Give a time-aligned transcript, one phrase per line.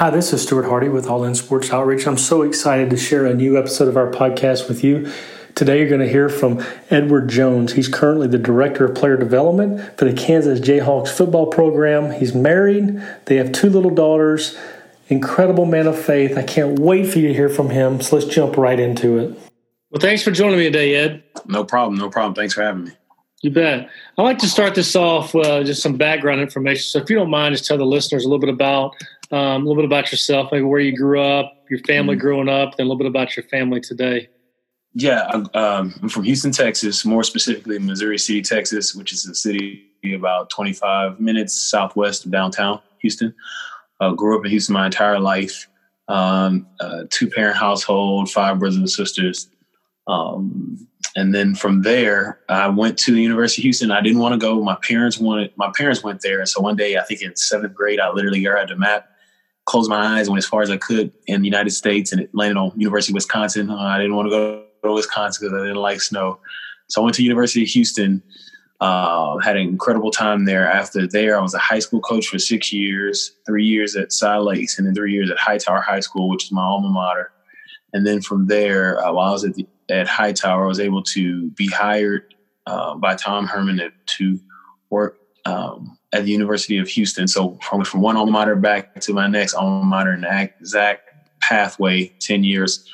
[0.00, 2.06] Hi, this is Stuart Hardy with All In Sports Outreach.
[2.06, 5.12] I'm so excited to share a new episode of our podcast with you.
[5.54, 7.74] Today, you're going to hear from Edward Jones.
[7.74, 12.12] He's currently the Director of Player Development for the Kansas Jayhawks football program.
[12.12, 14.56] He's married, they have two little daughters.
[15.08, 16.34] Incredible man of faith.
[16.38, 18.00] I can't wait for you to hear from him.
[18.00, 19.38] So let's jump right into it.
[19.90, 21.22] Well, thanks for joining me today, Ed.
[21.44, 21.98] No problem.
[21.98, 22.32] No problem.
[22.32, 22.92] Thanks for having me.
[23.42, 23.90] You bet.
[24.16, 26.84] I'd like to start this off uh, just some background information.
[26.84, 28.94] So, if you don't mind, just tell the listeners a little bit about
[29.30, 32.20] um, a little bit about yourself, maybe where you grew up, your family mm-hmm.
[32.20, 34.28] growing up, then a little bit about your family today.
[34.92, 35.22] Yeah,
[35.54, 40.50] um, I'm from Houston, Texas, more specifically Missouri City, Texas, which is a city about
[40.50, 43.34] 25 minutes southwest of downtown Houston.
[44.00, 45.68] Uh, grew up in Houston my entire life.
[46.08, 49.48] Um, uh, two parent household, five brothers and sisters.
[50.08, 53.90] Um, and then from there, I went to the University of Houston.
[53.90, 54.60] I didn't want to go.
[54.62, 55.52] My parents wanted.
[55.56, 56.40] My parents went there.
[56.40, 59.08] and So one day, I think in seventh grade, I literally grabbed a map,
[59.70, 62.20] closed my eyes, and went as far as I could in the United States, and
[62.20, 63.70] it landed on University of Wisconsin.
[63.70, 66.40] Uh, I didn't want to go to Wisconsin because I didn't like snow.
[66.88, 68.22] So I went to University of Houston.
[68.80, 70.66] Uh, had an incredible time there.
[70.66, 74.38] After there, I was a high school coach for six years, three years at Cy
[74.38, 77.30] Lakes, and then three years at Hightower High School, which is my alma mater.
[77.92, 81.02] And then from there, uh, while I was at the at Hightower, I was able
[81.14, 82.34] to be hired
[82.66, 84.40] uh, by Tom Herman to
[84.88, 87.28] work um, at the University of Houston.
[87.28, 92.08] So from from one alma mater back to my next alma mater the exact pathway,
[92.20, 92.88] ten years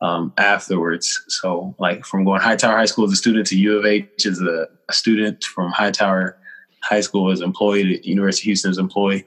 [0.00, 1.24] um, afterwards.
[1.28, 4.40] So like from going Hightower High School as a student to U of H as
[4.40, 6.36] a, a student, from Hightower
[6.82, 9.24] High School as employed at University of Houston as employee.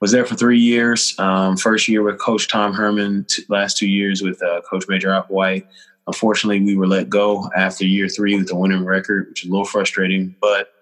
[0.00, 1.18] Was there for three years.
[1.18, 5.08] Um, first year with Coach Tom Herman, t- last two years with uh, Coach Major
[5.08, 5.66] Applewhite.
[6.06, 9.52] Unfortunately, we were let go after year three with a winning record, which is a
[9.52, 10.73] little frustrating, but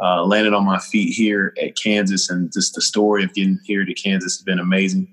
[0.00, 2.30] uh, landed on my feet here at Kansas.
[2.30, 5.08] And just the story of getting here to Kansas has been amazing.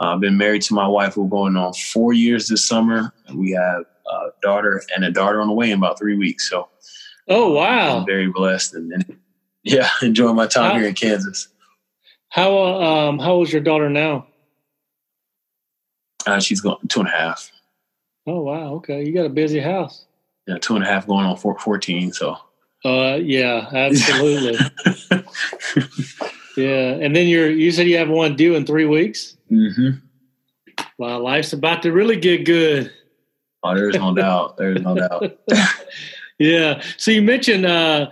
[0.00, 1.16] Uh, I've been married to my wife.
[1.16, 3.12] We're going on four years this summer.
[3.34, 6.48] We have a daughter and a daughter on the way in about three weeks.
[6.48, 6.68] So,
[7.28, 7.98] oh, wow.
[7.98, 8.74] I'm very blessed.
[8.74, 9.18] And, and
[9.62, 11.48] yeah, enjoying my time how, here in Kansas.
[12.28, 14.26] How, um, how old is your daughter now?
[16.26, 17.50] Uh, she's going two and a half.
[18.26, 19.04] Oh wow, okay.
[19.04, 20.04] You got a busy house.
[20.46, 22.36] Yeah, two and a half going on four, 14, so.
[22.84, 24.58] Uh yeah, absolutely.
[26.56, 26.96] yeah.
[27.00, 29.36] And then you're you said you have one due in three weeks?
[29.50, 29.98] Mm-hmm.
[30.98, 32.92] Wow, life's about to really get good.
[33.62, 34.56] Oh, there's no doubt.
[34.56, 35.38] There's no doubt.
[36.38, 36.82] yeah.
[36.96, 38.10] So you mentioned uh,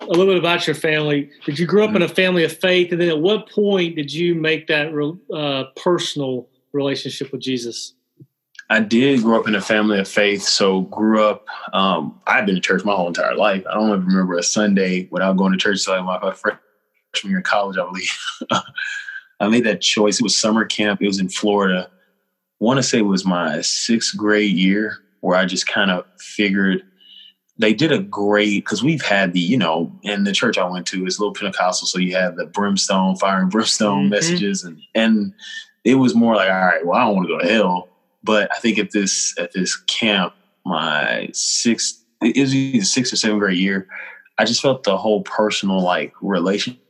[0.00, 1.30] a little bit about your family.
[1.44, 1.96] Did you grow up mm-hmm.
[1.96, 2.92] in a family of faith?
[2.92, 4.92] And then at what point did you make that
[5.34, 7.94] uh, personal relationship with Jesus?
[8.70, 11.44] I did grow up in a family of faith, so grew up.
[11.72, 13.64] Um, I've been to church my whole entire life.
[13.68, 16.60] I don't even remember a Sunday without going to church until like my freshman
[17.24, 18.16] year in college, I believe.
[19.40, 20.20] I made that choice.
[20.20, 21.02] It was summer camp.
[21.02, 21.90] It was in Florida.
[21.90, 26.04] I want to say it was my sixth grade year where I just kind of
[26.20, 26.82] figured
[27.58, 30.86] they did a great because we've had the you know in the church I went
[30.86, 34.10] to is a little Pentecostal, so you have the brimstone, fire and brimstone mm-hmm.
[34.10, 35.34] messages, and and
[35.84, 37.89] it was more like all right, well I don't want to go to hell
[38.22, 43.16] but I think at this at this camp, my sixth it was either sixth or
[43.16, 43.88] seventh grade year,
[44.38, 46.80] I just felt the whole personal like relationship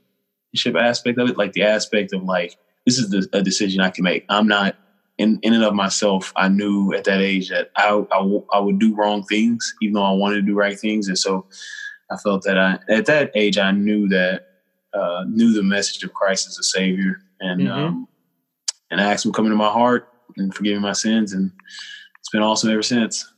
[0.77, 4.05] aspect of it, like the aspect of like this is the, a decision I can
[4.05, 4.25] make.
[4.29, 4.77] I'm not
[5.19, 6.33] in in and of myself.
[6.37, 10.03] I knew at that age that I, I, I would do wrong things, even though
[10.03, 11.47] I wanted to do right things, and so
[12.11, 14.47] I felt that I at that age I knew that
[14.93, 17.73] uh, knew the message of Christ as a Savior, and mm-hmm.
[17.73, 18.09] um,
[18.91, 21.33] and I asked Him come into my heart and forgiving my sins.
[21.33, 21.51] And
[22.19, 23.33] it's been awesome ever since.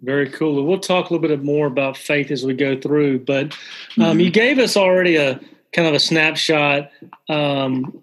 [0.00, 0.64] Very cool.
[0.64, 4.20] We'll talk a little bit more about faith as we go through, but um, mm-hmm.
[4.20, 5.40] you gave us already a
[5.72, 6.90] kind of a snapshot
[7.28, 8.00] um,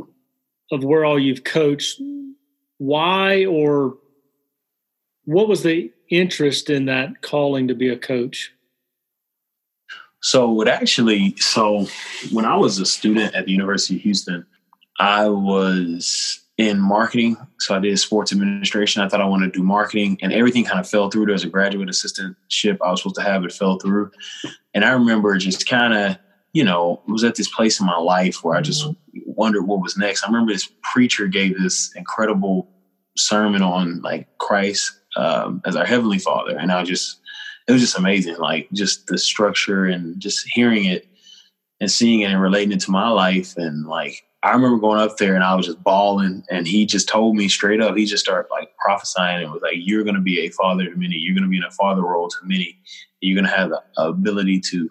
[0.72, 2.02] of where all you've coached.
[2.78, 3.98] Why or
[5.24, 8.52] what was the interest in that calling to be a coach?
[10.22, 11.88] So it actually, so
[12.32, 14.46] when I was a student at the University of Houston,
[15.00, 17.38] I was in marketing.
[17.60, 19.02] So I did sports administration.
[19.02, 21.26] I thought I wanted to do marketing and everything kind of fell through.
[21.26, 24.12] There was a graduate assistantship I was supposed to have, it fell through.
[24.74, 26.18] And I remember just kind of,
[26.54, 28.88] you know, was at this place in my life where I just
[29.26, 30.24] wondered what was next.
[30.24, 32.70] I remember this preacher gave this incredible
[33.18, 36.58] sermon on like Christ um, as our heavenly father.
[36.58, 37.20] And I just,
[37.68, 38.38] it was just amazing.
[38.38, 41.08] Like just the structure and just hearing it
[41.80, 45.18] and seeing it and relating it to my life and like I remember going up
[45.18, 47.98] there and I was just bawling, and he just told me straight up.
[47.98, 50.96] He just started like prophesying and was like, "You're going to be a father to
[50.96, 51.16] many.
[51.16, 52.78] You're going to be in a father role to many.
[53.22, 54.90] You're going to have the ability to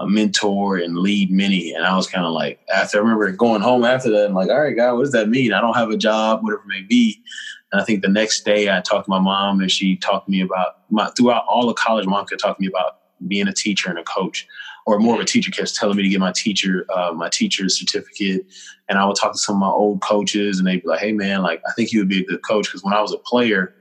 [0.00, 1.72] a mentor and lead many.
[1.72, 4.48] And I was kind of like, after I remember going home after that, I'm like,
[4.48, 5.52] all right, God, what does that mean?
[5.52, 7.22] I don't have a job, whatever it may be.
[7.70, 10.30] And I think the next day I talked to my mom and she talked to
[10.30, 12.98] me about my throughout all of college, mom could talk to me about
[13.28, 14.46] being a teacher and a coach,
[14.86, 17.78] or more of a teacher kept telling me to get my teacher, uh, my teacher's
[17.78, 18.46] certificate.
[18.88, 21.12] And I would talk to some of my old coaches and they'd be like, hey
[21.12, 22.70] man, like I think you would be a good coach.
[22.70, 23.74] Cause when I was a player,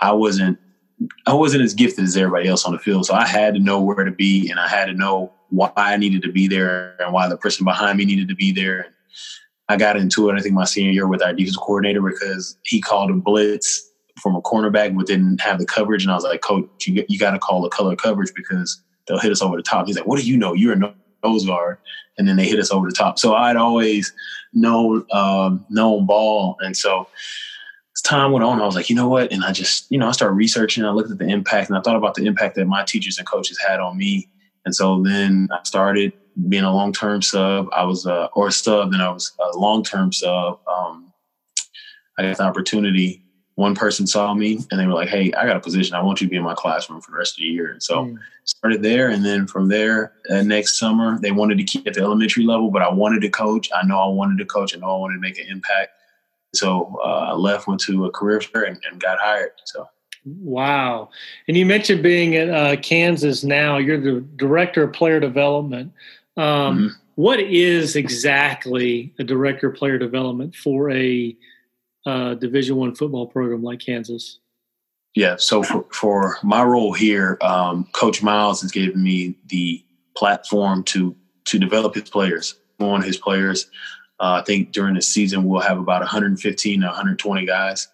[0.00, 0.58] I wasn't
[1.26, 3.06] I wasn't as gifted as everybody else on the field.
[3.06, 5.96] So I had to know where to be and I had to know why I
[5.96, 8.80] needed to be there and why the person behind me needed to be there.
[8.80, 8.94] And
[9.68, 12.80] I got into it, I think, my senior year with our defense coordinator because he
[12.80, 13.90] called a blitz
[14.20, 16.04] from a cornerback but didn't have the coverage.
[16.04, 19.18] And I was like, Coach, you, you got to call the color coverage because they'll
[19.18, 19.86] hit us over the top.
[19.86, 20.52] He's like, What do you know?
[20.52, 20.94] You're a
[21.24, 21.78] nose guard.
[22.18, 23.18] And then they hit us over the top.
[23.18, 24.12] So I'd always
[24.52, 26.56] known um, known ball.
[26.60, 27.08] And so
[27.96, 29.32] as time went on, I was like, you know what?
[29.32, 30.84] And I just, you know, I started researching.
[30.84, 33.26] I looked at the impact and I thought about the impact that my teachers and
[33.26, 34.28] coaches had on me
[34.64, 36.12] and so then I started
[36.48, 37.68] being a long term sub.
[37.72, 40.60] I was a, or a sub, then I was a long term sub.
[40.66, 41.12] Um,
[42.18, 43.21] I got the opportunity.
[43.56, 45.94] One person saw me and they were like, Hey, I got a position.
[45.94, 47.70] I want you to be in my classroom for the rest of the year.
[47.70, 48.18] And so mm.
[48.44, 49.10] started there.
[49.10, 52.70] And then from there, uh, next summer, they wanted to keep at the elementary level,
[52.70, 53.70] but I wanted to coach.
[53.74, 54.74] I know I wanted to coach.
[54.74, 55.90] I know I wanted to make an impact.
[56.54, 59.52] So uh, I left, went to a career fair and, and got hired.
[59.64, 59.88] So
[60.24, 61.10] Wow.
[61.48, 63.78] And you mentioned being at uh, Kansas now.
[63.78, 65.92] You're the director of player development.
[66.36, 66.86] Um, mm-hmm.
[67.16, 71.36] what is exactly a director of player development for a
[72.06, 74.38] uh, Division One football program like Kansas?
[75.14, 75.36] Yeah.
[75.36, 79.84] So for, for my role here, um, Coach Miles has given me the
[80.16, 81.14] platform to
[81.44, 83.66] to develop his players, on his players.
[84.20, 87.88] Uh, I think during the season we'll have about 115 to 120 guys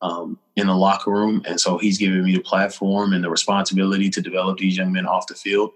[0.00, 1.42] um, in the locker room.
[1.46, 5.06] And so he's given me the platform and the responsibility to develop these young men
[5.06, 5.72] off the field.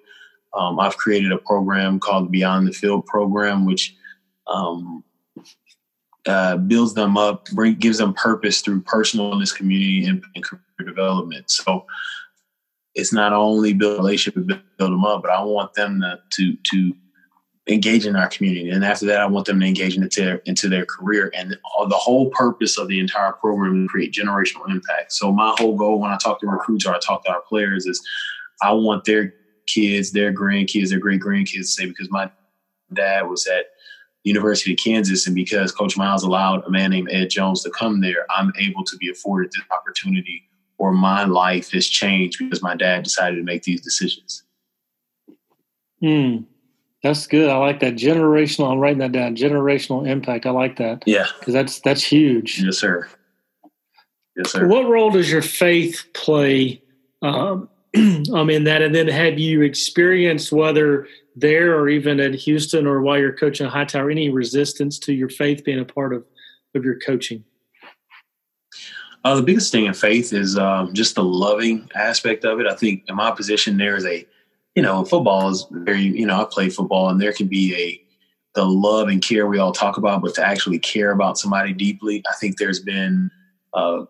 [0.55, 3.95] Um, I've created a program called Beyond the Field program, which
[4.47, 5.05] um,
[6.27, 10.45] uh, builds them up, bring, gives them purpose through personal in this community and, and,
[10.45, 11.51] career development.
[11.51, 11.85] So
[12.95, 16.95] it's not only build relationship, build them up, but I want them to to, to
[17.69, 18.71] engage in our community.
[18.71, 21.31] And after that, I want them to engage into their, into their career.
[21.35, 25.13] And all, the whole purpose of the entire program is to create generational impact.
[25.13, 27.87] So my whole goal when I talk to recruits or I talk to our players
[27.87, 28.03] is
[28.63, 29.35] I want their
[29.67, 32.31] kids, their grandkids, their great grandkids to say, because my
[32.93, 33.67] dad was at
[34.25, 38.01] University of Kansas, and because Coach Miles allowed a man named Ed Jones to come
[38.01, 40.49] there, I'm able to be afforded this opportunity
[40.83, 44.43] or my life has changed because my dad decided to make these decisions.
[46.01, 46.39] Hmm.
[47.05, 47.51] That's good.
[47.51, 48.71] I like that generational.
[48.71, 49.37] I'm writing that down.
[49.37, 50.45] Generational impact.
[50.45, 51.03] I like that.
[51.07, 52.61] Yeah, because that's that's huge.
[52.61, 53.09] Yes, sir.
[54.37, 54.67] Yes, sir.
[54.67, 56.83] What role does your faith play
[57.23, 57.69] um,
[58.33, 58.83] um, in that?
[58.83, 63.67] And then have you experienced whether there or even at Houston or while you're coaching
[63.67, 66.25] Hightower any resistance to your faith being a part of
[66.75, 67.45] of your coaching?
[69.25, 72.67] Uh, the biggest thing in faith is um, just the loving aspect of it.
[72.67, 74.27] I think in my position there is a
[74.75, 77.99] you know, football is very, you know, I play football and there can be a,
[78.55, 82.23] the love and care we all talk about, but to actually care about somebody deeply,
[82.31, 83.31] I think there's been
[83.75, 84.05] a,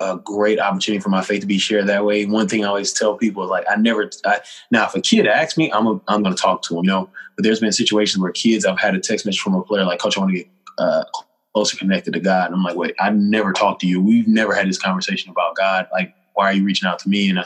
[0.00, 2.24] a great opportunity for my faith to be shared that way.
[2.24, 4.40] One thing I always tell people is like, I never, I,
[4.70, 6.90] now if a kid asks me, I'm, a, I'm going to talk to them, you
[6.90, 9.84] know, but there's been situations where kids, I've had a text message from a player
[9.84, 10.48] like, coach, I want to get
[10.78, 11.04] uh,
[11.52, 12.46] closer connected to God.
[12.46, 14.00] And I'm like, wait, I never talked to you.
[14.00, 15.88] We've never had this conversation about God.
[15.92, 17.28] Like, why are you reaching out to me?
[17.28, 17.44] And uh,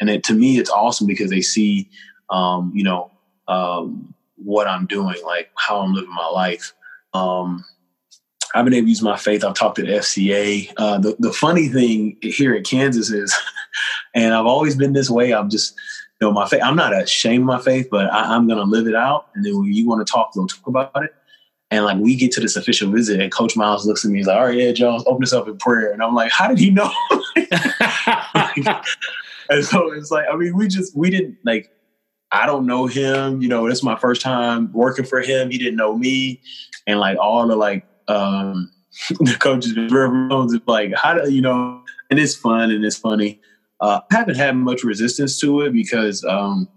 [0.00, 1.88] and it, to me, it's awesome because they see,
[2.28, 3.10] um, you know,
[3.48, 6.74] um, what I'm doing, like how I'm living my life.
[7.14, 7.64] Um,
[8.54, 9.44] I've been able to use my faith.
[9.44, 10.72] I've talked to the FCA.
[10.76, 13.34] Uh, the, the funny thing here in Kansas is,
[14.14, 15.32] and I've always been this way.
[15.32, 15.74] I'm just,
[16.20, 16.62] you know, my faith.
[16.62, 19.28] I'm not ashamed of my faith, but I, am going to live it out.
[19.34, 21.12] And then when you want to talk, we'll talk about it.
[21.70, 24.18] And like we get to this official visit, and Coach Miles looks at me.
[24.18, 26.46] He's like, "All right, yeah, Jones, open us up in prayer." And I'm like, "How
[26.46, 26.92] did he know?"
[29.50, 31.70] and so it's like, I mean, we just we didn't like.
[32.30, 33.42] I don't know him.
[33.42, 35.50] You know, it's my first time working for him.
[35.50, 36.40] He didn't know me,
[36.86, 38.70] and like all the like um
[39.20, 41.82] the coaches, Jones, like, how do you know?
[42.10, 43.40] And it's fun and it's funny.
[43.80, 46.68] Uh, I haven't had much resistance to it because um,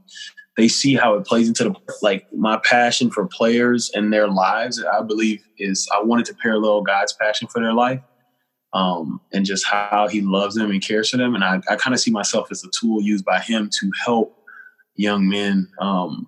[0.55, 4.83] they see how it plays into the like my passion for players and their lives.
[4.83, 8.01] I believe is I wanted to parallel God's passion for their life,
[8.73, 11.35] um, and just how He loves them and cares for them.
[11.35, 14.35] And I, I kind of see myself as a tool used by Him to help
[14.95, 16.27] young men um,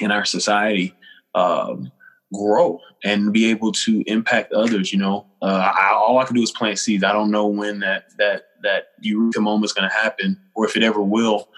[0.00, 0.94] in our society
[1.34, 1.90] um,
[2.32, 4.92] grow and be able to impact others.
[4.92, 7.04] You know, uh, I, all I can do is plant seeds.
[7.04, 10.82] I don't know when that that that eureka is going to happen or if it
[10.82, 11.48] ever will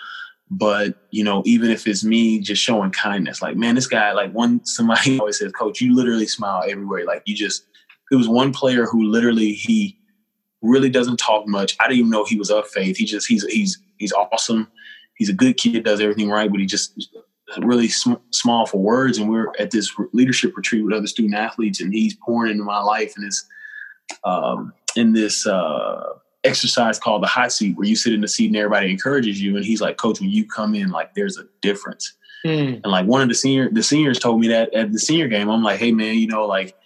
[0.50, 4.32] But you know, even if it's me just showing kindness, like man, this guy, like
[4.32, 7.04] one somebody always says, Coach, you literally smile everywhere.
[7.06, 7.66] Like you just,
[8.10, 9.96] it was one player who literally he
[10.60, 11.76] really doesn't talk much.
[11.78, 12.96] I didn't even know he was of faith.
[12.96, 14.68] He just he's he's he's awesome.
[15.14, 17.16] He's a good kid, does everything right, but he just
[17.58, 19.18] really sm- small for words.
[19.18, 22.80] And we're at this leadership retreat with other student athletes, and he's pouring into my
[22.80, 23.46] life in this
[24.24, 26.14] um, in this uh,
[26.44, 29.56] exercise called the hot seat, where you sit in the seat and everybody encourages you.
[29.56, 32.14] And he's like, "Coach, when you come in, like there's a difference."
[32.46, 32.80] Mm.
[32.82, 35.50] And like one of the senior the seniors told me that at the senior game,
[35.50, 36.76] I'm like, "Hey man, you know, like."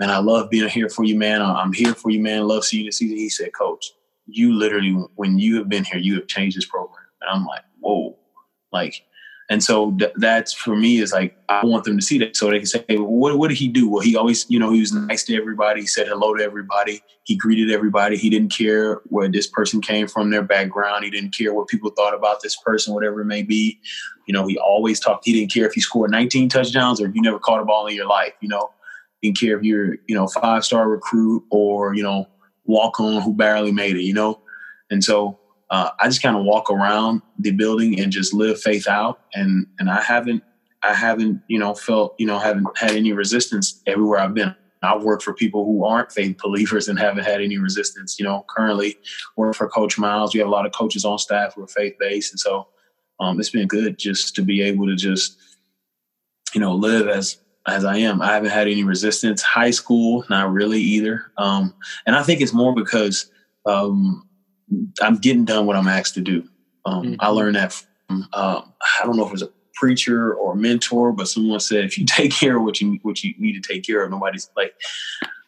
[0.00, 1.40] Man, I love being here for you, man.
[1.42, 2.48] I'm here for you, man.
[2.48, 3.16] Love seeing you this season.
[3.18, 3.92] He said, Coach,
[4.26, 7.04] you literally, when you have been here, you have changed this program.
[7.20, 8.16] And I'm like, whoa,
[8.72, 9.04] like
[9.50, 12.50] and so th- that's for me is like I want them to see that so
[12.50, 13.88] they can say, hey, what what did he do?
[13.88, 15.82] Well, he always, you know, he was nice to everybody.
[15.82, 17.02] He said hello to everybody.
[17.24, 18.16] He greeted everybody.
[18.16, 21.04] He didn't care where this person came from, their background.
[21.04, 23.78] He didn't care what people thought about this person, whatever it may be.
[24.26, 25.24] You know, he always talked.
[25.24, 27.86] He didn't care if he scored 19 touchdowns or if you never caught a ball
[27.86, 28.32] in your life.
[28.40, 28.70] You know,
[29.22, 32.26] didn't care if you're, you know, five star recruit or you know,
[32.64, 34.02] walk on who barely made it.
[34.02, 34.40] You know,
[34.90, 35.38] and so
[35.72, 39.20] uh, I just kind of walk around the building and just live faith out.
[39.34, 40.44] And and I haven't
[40.82, 44.54] I haven't you know felt you know haven't had any resistance everywhere I've been.
[44.84, 48.18] I've worked for people who aren't faith believers and haven't had any resistance.
[48.18, 48.98] You know, currently
[49.36, 50.34] work for Coach Miles.
[50.34, 52.68] We have a lot of coaches on staff who are faith based, and so
[53.18, 55.38] um, it's been good just to be able to just
[56.54, 58.20] you know live as as I am.
[58.20, 59.40] I haven't had any resistance.
[59.40, 61.32] High school, not really either.
[61.38, 61.72] Um,
[62.04, 63.30] and I think it's more because
[63.64, 64.28] um,
[65.00, 66.48] I'm getting done what I'm asked to do.
[66.84, 67.14] Um, mm-hmm.
[67.20, 70.56] I learned that from um, I don't know if it was a preacher or a
[70.56, 73.72] mentor, but someone said if you take care of what you what you need to
[73.72, 74.74] take care of, nobody's like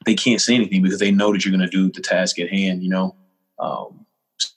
[0.06, 2.50] they can't say anything because they know that you're going to do the task at
[2.50, 2.82] hand.
[2.82, 3.16] You know,
[3.58, 4.06] um,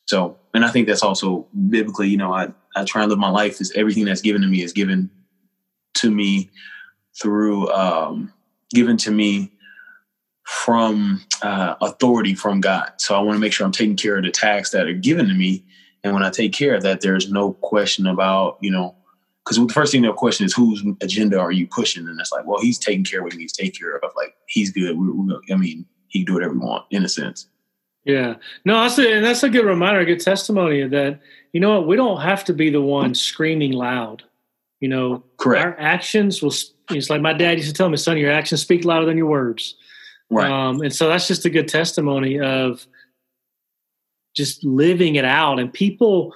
[0.06, 2.10] so and I think that's also biblically.
[2.10, 4.64] You know, I I try and live my life is everything that's given to me
[4.64, 5.10] is given
[5.96, 6.50] to me
[7.20, 8.34] through um,
[8.74, 9.52] given to me
[10.48, 12.90] from uh, authority from God.
[12.96, 15.28] So I want to make sure I'm taking care of the tasks that are given
[15.28, 15.66] to me.
[16.06, 18.96] And when I take care of that, there's no question about, you know,
[19.44, 22.08] because the first thing they'll question is whose agenda are you pushing?
[22.08, 24.04] And it's like, well, he's taking care of what he needs to take care of.
[24.16, 24.98] Like he's good.
[24.98, 27.50] We're, we're, I mean, he can do whatever we want in a sense.
[28.06, 28.36] Yeah.
[28.64, 31.20] No, that's a, and that's a good reminder, a good testimony that,
[31.52, 34.24] you know what, we don't have to be the one screaming loud.
[34.80, 35.66] You know, correct.
[35.66, 36.54] Our actions will,
[36.92, 39.28] it's like my dad used to tell me, son, your actions speak louder than your
[39.28, 39.76] words.
[40.30, 40.52] Right.
[40.52, 42.86] Um, and so that's just a good testimony of
[44.36, 45.60] just living it out.
[45.60, 46.34] And people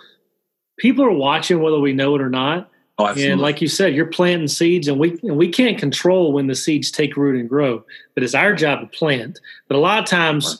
[0.77, 2.69] people are watching whether we know it or not.
[2.98, 6.48] Oh, and like you said, you're planting seeds, and we and we can't control when
[6.48, 7.83] the seeds take root and grow.
[8.13, 9.39] But it's our job to plant.
[9.67, 10.57] But a lot of times, right.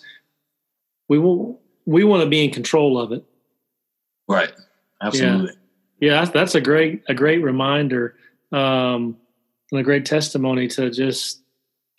[1.10, 3.24] we will we want to be in control of it.
[4.28, 4.52] Right.
[5.02, 5.52] Absolutely.
[6.00, 8.16] Yeah, yeah that's, that's a great a great reminder
[8.52, 9.18] um,
[9.72, 11.41] and a great testimony to just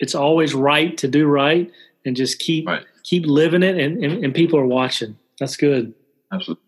[0.02, 1.71] it's always right to do right
[2.04, 2.85] and just keep right.
[3.04, 5.16] keep living it and, and, and people are watching.
[5.38, 5.94] That's good.
[6.32, 6.62] Absolutely.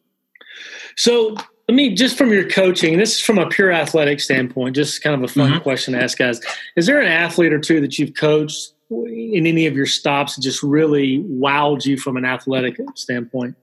[0.96, 1.34] So
[1.68, 5.16] let me just from your coaching this is from a pure athletic standpoint just kind
[5.16, 5.62] of a fun mm-hmm.
[5.62, 6.40] question to ask guys.
[6.76, 10.42] Is there an athlete or two that you've coached in any of your stops that
[10.42, 13.56] just really wowed you from an athletic standpoint?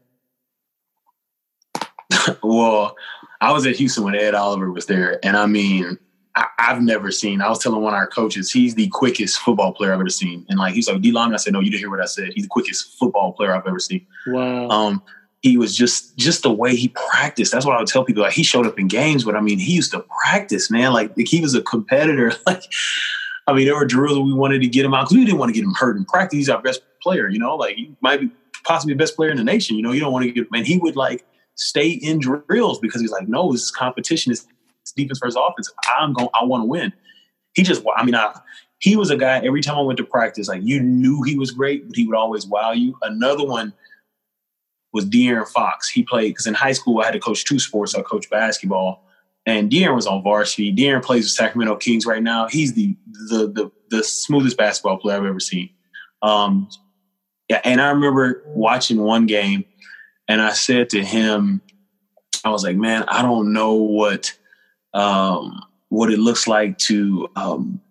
[2.43, 2.95] Well
[3.39, 5.97] i was at houston when ed oliver was there and i mean
[6.35, 7.41] I, have never seen.
[7.41, 10.45] I was telling one of our coaches, he's the quickest football player I've ever seen.
[10.49, 12.31] And like he's like, D Long, I said, No, you didn't hear what I said.
[12.33, 14.05] He's the quickest football player I've ever seen.
[14.27, 14.69] Wow.
[14.69, 15.03] Um,
[15.41, 17.51] he was just just the way he practiced.
[17.51, 18.23] That's what I would tell people.
[18.23, 20.93] Like he showed up in games, but I mean, he used to practice, man.
[20.93, 22.33] Like, like he was a competitor.
[22.45, 22.63] Like,
[23.47, 25.49] I mean, there were drills we wanted to get him out because we didn't want
[25.49, 26.37] to get him hurt in practice.
[26.37, 27.55] He's our best player, you know.
[27.55, 28.29] Like he might be
[28.63, 29.75] possibly the best player in the nation.
[29.75, 30.47] You know, you don't want to get.
[30.53, 34.45] And he would like stay in drills because he's like, no, this competition is
[34.95, 35.71] defense versus offense.
[35.97, 36.29] I'm going.
[36.33, 36.93] I want to win.
[37.53, 37.83] He just.
[37.95, 38.33] I mean, I.
[38.79, 39.39] He was a guy.
[39.39, 42.15] Every time I went to practice, like you knew he was great, but he would
[42.15, 42.97] always wow you.
[43.03, 43.73] Another one
[44.93, 45.89] was De'Aaron Fox.
[45.89, 47.95] He played because in high school I had to coach two sports.
[47.95, 49.05] I coached basketball,
[49.45, 50.73] and De'Aaron was on varsity.
[50.73, 52.47] De'Aaron plays with Sacramento Kings right now.
[52.47, 52.95] He's the
[53.29, 55.69] the the, the smoothest basketball player I've ever seen.
[56.21, 56.67] Um,
[57.49, 59.65] yeah, and I remember watching one game,
[60.27, 61.61] and I said to him,
[62.43, 64.33] I was like, "Man, I don't know what
[64.93, 67.81] um, what it looks like to um,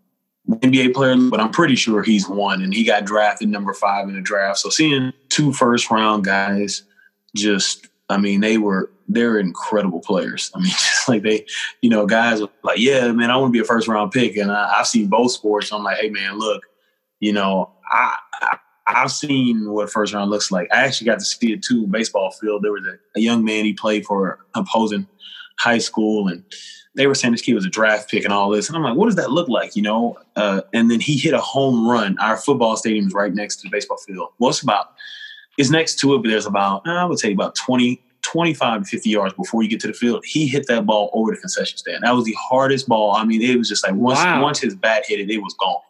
[0.48, 4.14] NBA player, but I'm pretty sure he's one, and he got drafted number five in
[4.14, 4.58] the draft.
[4.58, 6.82] So seeing two first round guys,
[7.36, 10.50] just I mean, they were they're incredible players.
[10.54, 11.46] I mean, just like they,
[11.82, 14.50] you know, guys like, yeah, man, I want to be a first round pick, and
[14.50, 15.72] I, have seen both sports.
[15.72, 16.62] I'm like, hey, man, look,
[17.20, 20.68] you know, I, I I've seen what first round looks like.
[20.72, 21.86] I actually got to see it too.
[21.86, 22.62] Baseball field.
[22.62, 25.06] There was a, a young man he played for opposing
[25.58, 26.42] high school, and
[26.94, 28.68] they were saying this kid was a draft pick and all this.
[28.68, 29.76] And I'm like, what does that look like?
[29.76, 30.18] You know?
[30.36, 32.18] Uh, and then he hit a home run.
[32.18, 34.30] Our football stadium is right next to the baseball field.
[34.38, 34.94] Well, it's about,
[35.56, 39.10] it's next to it, but there's about, I would say about 20, 25 to 50
[39.10, 40.24] yards before you get to the field.
[40.26, 42.02] He hit that ball over the concession stand.
[42.02, 43.12] That was the hardest ball.
[43.12, 44.42] I mean, it was just like once, wow.
[44.42, 45.80] once his bat hit it, it was gone.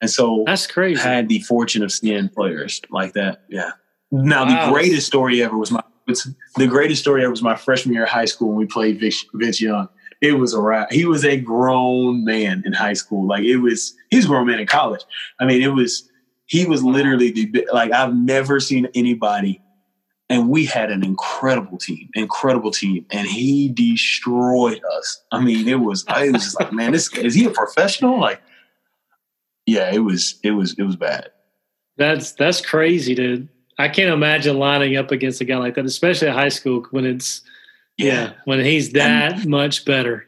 [0.00, 1.00] And so that's crazy.
[1.00, 3.44] I had the fortune of seeing players like that.
[3.48, 3.70] Yeah.
[4.10, 4.66] Now wow.
[4.66, 8.04] the greatest story ever was my it's the greatest story ever was my freshman year
[8.04, 9.88] of high school when we played Vince, Vince Young
[10.24, 10.90] it was a wrap.
[10.90, 13.26] He was a grown man in high school.
[13.26, 15.04] Like it was, he's a grown man in college.
[15.38, 16.10] I mean, it was,
[16.46, 19.60] he was literally the, like, I've never seen anybody.
[20.30, 23.04] And we had an incredible team, incredible team.
[23.10, 25.22] And he destroyed us.
[25.30, 28.18] I mean, it was, it was just like, man, this, is he a professional?
[28.18, 28.40] Like,
[29.66, 31.30] yeah, it was, it was, it was bad.
[31.98, 33.48] That's, that's crazy dude.
[33.78, 37.04] I can't imagine lining up against a guy like that, especially at high school when
[37.04, 37.42] it's,
[37.96, 38.32] yeah.
[38.44, 40.26] When he's that and much better.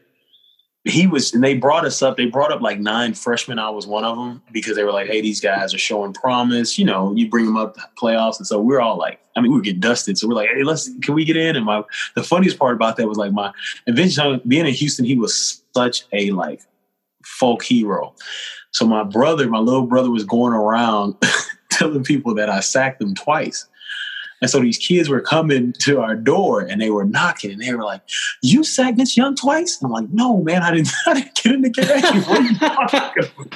[0.83, 2.15] He was, and they brought us up.
[2.15, 3.59] They brought up like nine freshmen.
[3.59, 6.79] I was one of them because they were like, "Hey, these guys are showing promise."
[6.79, 9.51] You know, you bring them up the playoffs, and so we're all like, I mean,
[9.51, 10.17] we were getting dusted.
[10.17, 11.83] So we're like, "Hey, let's can we get in?" And my
[12.15, 13.51] the funniest part about that was like my
[13.85, 16.61] eventually being in Houston, he was such a like
[17.25, 18.15] folk hero.
[18.71, 21.15] So my brother, my little brother, was going around
[21.69, 23.67] telling people that I sacked them twice.
[24.41, 27.73] And so these kids were coming to our door and they were knocking and they
[27.73, 28.01] were like,
[28.43, 29.81] You sacked Vince Young twice?
[29.81, 32.23] I'm like, No, man, I didn't, I didn't get in the game.
[32.23, 33.55] What are you talking about?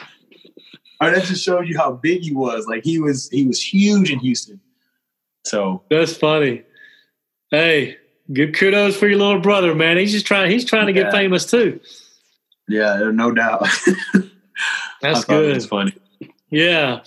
[1.01, 2.67] All right, that just shows you how big he was.
[2.67, 4.61] Like he was he was huge in Houston.
[5.43, 6.63] So that's funny.
[7.49, 7.97] Hey,
[8.31, 9.97] good kudos for your little brother, man.
[9.97, 11.79] He's just trying he's trying to get famous too.
[12.67, 13.67] Yeah, no doubt.
[15.01, 15.55] that's good.
[15.55, 15.93] It's funny.
[16.51, 17.01] Yeah.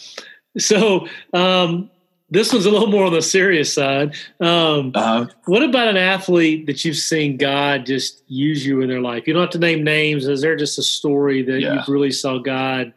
[0.59, 1.89] So um
[2.35, 4.15] this one's a little more on the serious side.
[4.41, 5.29] Um, uh-huh.
[5.47, 9.27] What about an athlete that you've seen God just use you in their life?
[9.27, 10.27] You don't have to name names.
[10.27, 11.75] Is there just a story that yeah.
[11.75, 12.93] you really saw God?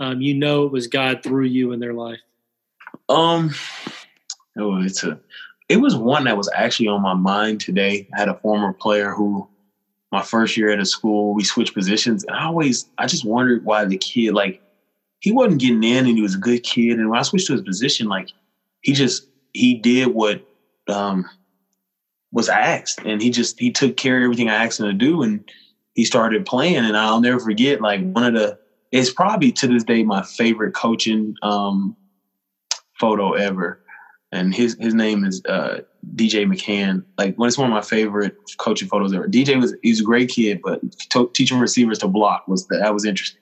[0.00, 2.18] Um, you know, it was God through you in their life.
[3.08, 3.54] Um,
[4.58, 5.18] oh, it's a.
[5.68, 8.06] It was one that was actually on my mind today.
[8.14, 9.48] I had a former player who,
[10.12, 13.64] my first year at a school, we switched positions, and I always, I just wondered
[13.64, 14.60] why the kid, like,
[15.20, 17.54] he wasn't getting in, and he was a good kid, and when I switched to
[17.54, 18.30] his position, like
[18.84, 20.42] he just he did what
[20.88, 21.24] um,
[22.30, 25.22] was asked, and he just he took care of everything I asked him to do,
[25.22, 25.42] and
[25.94, 26.84] he started playing.
[26.84, 28.56] And I'll never forget like one of the
[28.92, 31.96] it's probably to this day my favorite coaching um,
[33.00, 33.80] photo ever.
[34.30, 35.78] And his his name is uh,
[36.14, 37.04] DJ McCann.
[37.16, 39.28] Like when it's one of my favorite coaching photos ever.
[39.28, 40.80] DJ was he's a great kid, but
[41.34, 43.40] teaching receivers to block was that was interesting.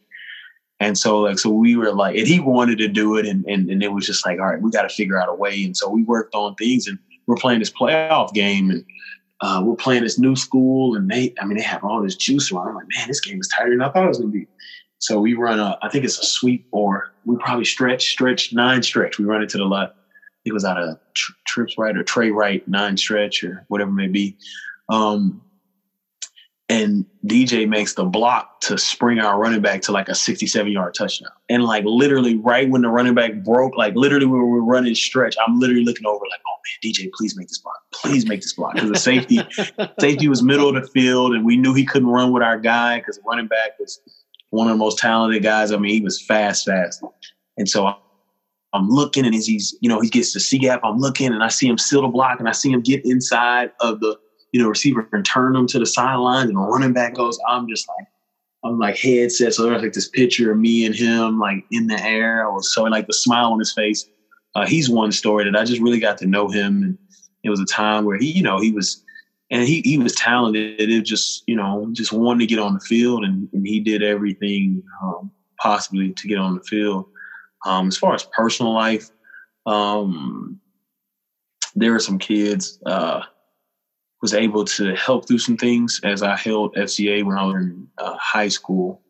[0.83, 3.71] And so like so we were like and he wanted to do it and and,
[3.71, 5.63] and it was just like, all right, we got to figure out a way.
[5.65, 8.85] And so we worked on things and we're playing this playoff game and
[9.41, 12.51] uh, we're playing this new school and they I mean they have all this juice
[12.51, 12.69] around.
[12.69, 14.49] I'm like, man, this game is tighter than I thought it was gonna be.
[14.99, 18.83] So we run a I think it's a sweep or we probably stretch, stretch, nine
[18.83, 19.21] stretch.
[19.21, 19.95] We run it to the left.
[20.45, 20.99] It was out of
[21.47, 24.37] trips right or tray right, nine stretch or whatever it may be.
[24.89, 25.41] Um,
[26.73, 30.95] and DJ makes the block to spring our running back to like a 67 yard
[30.95, 31.29] touchdown.
[31.51, 34.95] And like literally right when the running back broke, like literally when we were running
[34.95, 37.77] stretch, I'm literally looking over like, oh man, DJ, please make this block.
[37.93, 38.75] Please make this block.
[38.75, 39.41] Because the safety,
[40.01, 43.01] safety was middle of the field and we knew he couldn't run with our guy
[43.01, 44.01] because running back was
[44.49, 45.73] one of the most talented guys.
[45.73, 47.03] I mean, he was fast, fast.
[47.59, 47.95] And so
[48.73, 51.45] I'm looking and as he's, you know, he gets the C gap, I'm looking and
[51.45, 54.17] I see him seal the block and I see him get inside of the
[54.53, 57.69] you know, receiver and turn them to the sideline and the running back goes, I'm
[57.69, 58.07] just like,
[58.65, 59.55] I'm like headset.
[59.55, 62.47] So there's like this picture of me and him like in the air.
[62.47, 64.09] I was showing like the smile on his face.
[64.55, 66.83] Uh, he's one story that I just really got to know him.
[66.83, 66.99] And
[67.43, 69.03] it was a time where he, you know, he was,
[69.51, 70.79] and he, he was talented.
[70.79, 73.81] It was just, you know, just wanted to get on the field and, and he
[73.81, 77.07] did everything um, possibly to get on the field.
[77.65, 79.09] Um, as far as personal life,
[79.67, 80.61] um,
[81.75, 83.23] there are some kids, uh,
[84.23, 87.89] was able to help through some things as I held FCA when I was in
[87.99, 89.03] uh, high school,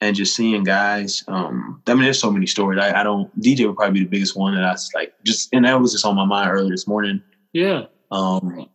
[0.00, 1.22] and just seeing guys.
[1.28, 2.80] Um, I mean, there's so many stories.
[2.80, 3.38] I, I, don't.
[3.40, 5.12] DJ would probably be the biggest one that I like.
[5.22, 7.22] Just and that was just on my mind earlier this morning.
[7.52, 7.84] Yeah.
[8.10, 8.68] Um.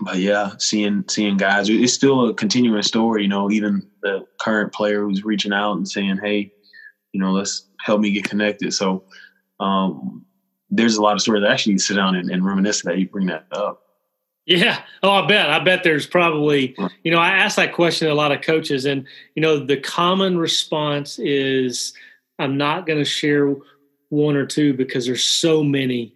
[0.00, 3.22] But yeah, seeing seeing guys, it's still a continuing story.
[3.22, 6.52] You know, even the current player who's reaching out and saying, "Hey,
[7.12, 9.04] you know, let's help me get connected." So,
[9.60, 10.24] um,
[10.70, 11.44] there's a lot of stories.
[11.44, 13.85] I actually need to sit down and, and reminisce that you bring that up.
[14.46, 14.80] Yeah.
[15.02, 15.50] Oh, I bet.
[15.50, 18.84] I bet there's probably, you know, I ask that question to a lot of coaches,
[18.84, 21.92] and, you know, the common response is,
[22.38, 23.54] I'm not going to share
[24.08, 26.14] one or two because there's so many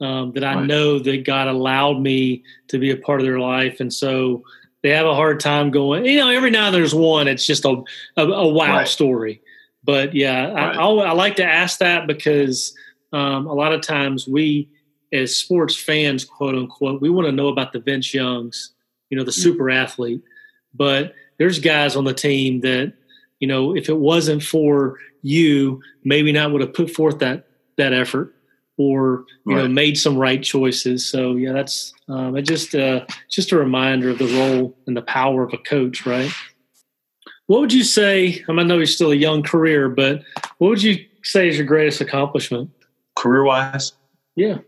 [0.00, 0.66] um, that I right.
[0.66, 4.42] know that God allowed me to be a part of their life, and so
[4.82, 6.06] they have a hard time going.
[6.06, 7.28] You know, every now and there's one.
[7.28, 7.82] It's just a
[8.16, 8.88] a, a wow right.
[8.88, 9.42] story.
[9.84, 10.76] But yeah, right.
[10.76, 12.74] I, I, like to ask that because
[13.12, 14.68] um, a lot of times we,
[15.12, 18.72] as sports fans, quote unquote, we want to know about the Vince Youngs,
[19.08, 19.40] you know, the mm-hmm.
[19.40, 20.22] super athlete.
[20.74, 22.92] But there's guys on the team that,
[23.40, 27.46] you know, if it wasn't for you, maybe not would have put forth that
[27.76, 28.34] that effort
[28.76, 29.62] or you right.
[29.62, 31.06] know made some right choices.
[31.06, 32.42] So yeah, that's um, it.
[32.42, 36.30] Just uh, just a reminder of the role and the power of a coach, right?
[37.46, 38.44] What would you say?
[38.48, 40.22] I, mean, I know you're still a young career, but
[40.58, 42.70] what would you say is your greatest accomplishment?
[43.16, 43.92] Career wise?
[44.36, 44.58] Yeah.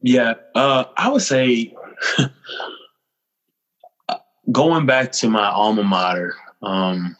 [0.00, 0.34] Yeah.
[0.54, 1.74] Uh, I would say
[4.52, 6.34] going back to my alma mater.
[6.62, 7.16] Um,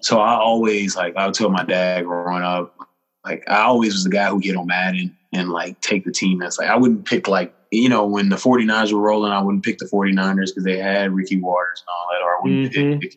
[0.00, 2.76] so I always like I would tell my dad growing up,
[3.24, 6.38] like I always was the guy who get on Madden and like take the team
[6.38, 9.64] that's like I wouldn't pick like you know when the 49ers were rolling, I wouldn't
[9.64, 12.98] pick the 49ers because they had Ricky Watters and all that, or I wouldn't mm-hmm.
[13.00, 13.16] pick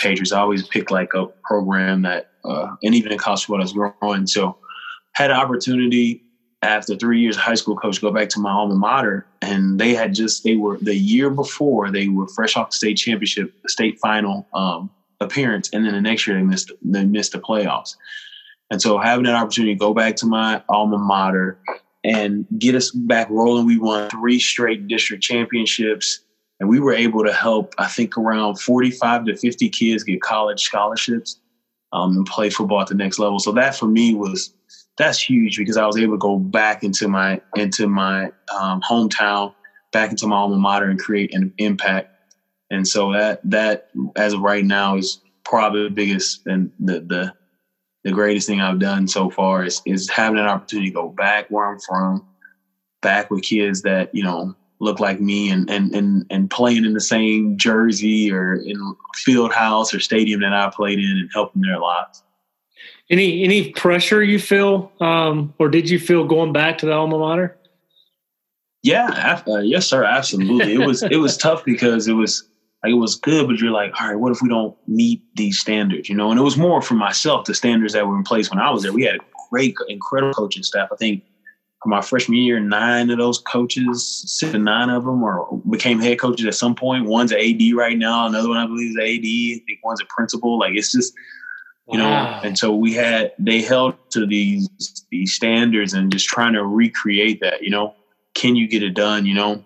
[0.00, 0.32] Patriots.
[0.32, 3.72] I always pick like a program that, uh, and even in college football, I was
[3.72, 4.26] growing.
[4.26, 4.56] So
[5.12, 6.22] had an opportunity
[6.64, 9.94] after three years of high school coach go back to my alma mater, and they
[9.94, 13.98] had just they were the year before they were fresh off the state championship, state
[14.00, 17.96] final um, appearance, and then the next year they missed they missed the playoffs.
[18.70, 21.58] And so having that opportunity to go back to my alma mater
[22.02, 26.20] and get us back rolling, we won three straight district championships
[26.60, 30.62] and we were able to help i think around 45 to 50 kids get college
[30.62, 31.38] scholarships
[31.92, 34.52] um, and play football at the next level so that for me was
[34.96, 39.52] that's huge because i was able to go back into my into my um, hometown
[39.92, 42.08] back into my alma mater and create an impact
[42.70, 47.32] and so that that as of right now is probably the biggest and the the
[48.04, 51.46] the greatest thing I've done so far is is having an opportunity to go back
[51.48, 52.22] where I'm from,
[53.02, 56.92] back with kids that you know look like me and and and and playing in
[56.92, 58.76] the same jersey or in
[59.16, 62.22] field house or stadium that I played in and helping their lives.
[63.10, 67.18] Any any pressure you feel, um, or did you feel going back to the alma
[67.18, 67.56] mater?
[68.82, 70.74] Yeah, uh, yes, sir, absolutely.
[70.74, 72.48] It was it was tough because it was
[72.82, 75.58] like it was good, but you're like, all right, what if we don't meet these
[75.58, 76.08] standards?
[76.08, 78.58] You know, and it was more for myself the standards that were in place when
[78.58, 78.92] I was there.
[78.92, 80.88] We had a great, incredible coaching staff.
[80.92, 81.24] I think
[81.86, 86.18] my freshman year, nine of those coaches, six to nine of them, or became head
[86.18, 87.06] coaches at some point.
[87.06, 88.26] One's an AD right now.
[88.26, 89.24] Another one I believe is an AD.
[89.24, 90.58] I think one's a principal.
[90.58, 91.12] Like it's just,
[91.88, 92.24] you wow.
[92.24, 92.40] know.
[92.42, 94.68] And so we had they held to these
[95.10, 97.62] these standards and just trying to recreate that.
[97.62, 97.94] You know,
[98.34, 99.26] can you get it done?
[99.26, 99.64] You know,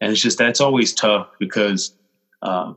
[0.00, 1.94] and it's just that's always tough because
[2.42, 2.72] uh,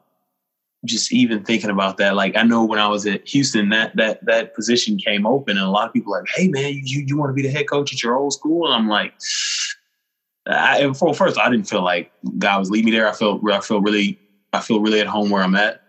[0.86, 4.20] just even thinking about that, like I know when I was at Houston, that that
[4.26, 7.30] that position came open, and a lot of people like, "Hey, man, you you want
[7.30, 9.14] to be the head coach at your old school?" And I'm like,
[10.46, 13.08] I, for first, I didn't feel like God was leading me there.
[13.08, 14.20] I felt I feel really
[14.52, 15.80] I feel really at home where I'm at.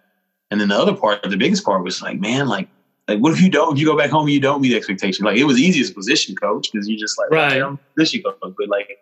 [0.50, 2.68] And then the other part, the biggest part, was like, man, like
[3.08, 3.74] like what if you don't?
[3.74, 5.24] If you go back home and you don't meet expectations?
[5.24, 7.60] Like it was easiest position coach because you just like right.
[7.60, 8.98] Okay, position coach, but like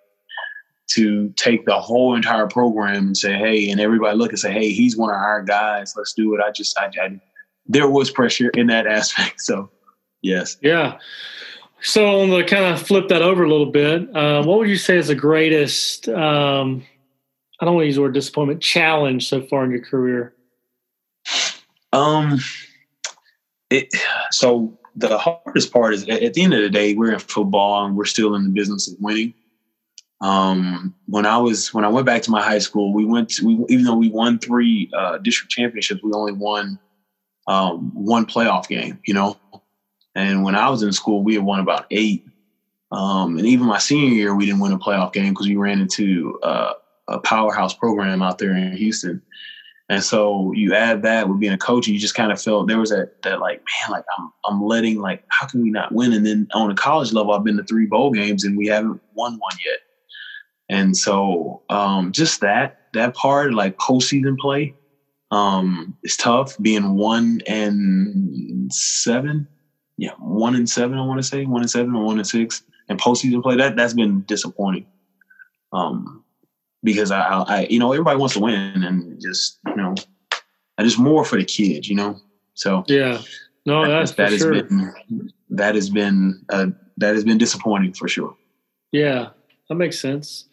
[0.94, 4.72] to take the whole entire program and say, hey, and everybody look and say, hey,
[4.72, 5.94] he's one of our guys.
[5.96, 6.40] Let's do it.
[6.40, 7.20] I just, I, I
[7.66, 9.40] there was pressure in that aspect.
[9.40, 9.70] So,
[10.20, 10.56] yes.
[10.60, 10.98] Yeah.
[11.80, 14.98] So, to kind of flip that over a little bit, uh, what would you say
[14.98, 16.84] is the greatest, um,
[17.60, 20.34] I don't want to use the word disappointment, challenge so far in your career?
[21.92, 22.38] Um,
[23.72, 23.94] it,
[24.30, 27.96] so the hardest part is at the end of the day, we're in football and
[27.96, 29.34] we're still in the business of winning.
[30.20, 33.46] Um, when I was when I went back to my high school, we went to,
[33.46, 36.78] we, even though we won three uh, district championships, we only won
[37.48, 39.00] um, one playoff game.
[39.04, 39.40] You know,
[40.14, 42.24] and when I was in school, we had won about eight.
[42.92, 45.80] Um, and even my senior year, we didn't win a playoff game because we ran
[45.80, 46.74] into uh,
[47.08, 49.22] a powerhouse program out there in Houston.
[49.92, 52.66] And so you add that with being a coach, and you just kind of felt
[52.66, 55.92] there was that that like, man, like I'm I'm letting like how can we not
[55.92, 56.14] win?
[56.14, 59.02] And then on a college level, I've been to three bowl games and we haven't
[59.12, 59.80] won one yet.
[60.70, 64.74] And so um, just that that part, like postseason play,
[65.30, 66.56] um, is tough.
[66.62, 69.46] Being one and seven,
[69.98, 70.96] yeah, one and seven.
[70.96, 73.76] I want to say one and seven or one and six, and postseason play that
[73.76, 74.86] that's been disappointing.
[75.70, 76.21] Um,
[76.82, 79.94] because I, I, you know, everybody wants to win, and just you know,
[80.78, 82.18] I just more for the kids, you know.
[82.54, 83.20] So yeah,
[83.66, 84.52] no, that's that, that has sure.
[84.52, 86.66] been that has been uh,
[86.96, 88.36] that has been disappointing for sure.
[88.90, 89.30] Yeah,
[89.68, 90.46] that makes sense.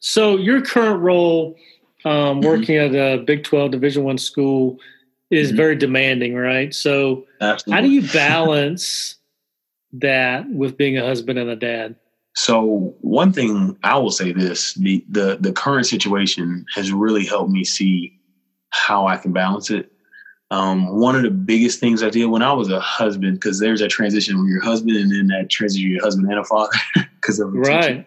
[0.00, 1.56] So your current role,
[2.04, 2.46] um, mm-hmm.
[2.46, 4.78] working at a Big Twelve Division One school,
[5.30, 5.56] is mm-hmm.
[5.56, 6.74] very demanding, right?
[6.74, 7.72] So Absolutely.
[7.74, 9.16] how do you balance
[9.92, 11.96] that with being a husband and a dad?
[12.34, 17.50] So one thing I will say this: the the the current situation has really helped
[17.50, 18.12] me see
[18.70, 19.90] how I can balance it.
[20.50, 23.80] Um, one of the biggest things I did when I was a husband, because there's
[23.80, 26.70] that transition when you're a husband and then that transition you're husband and a father
[27.20, 28.06] because of right.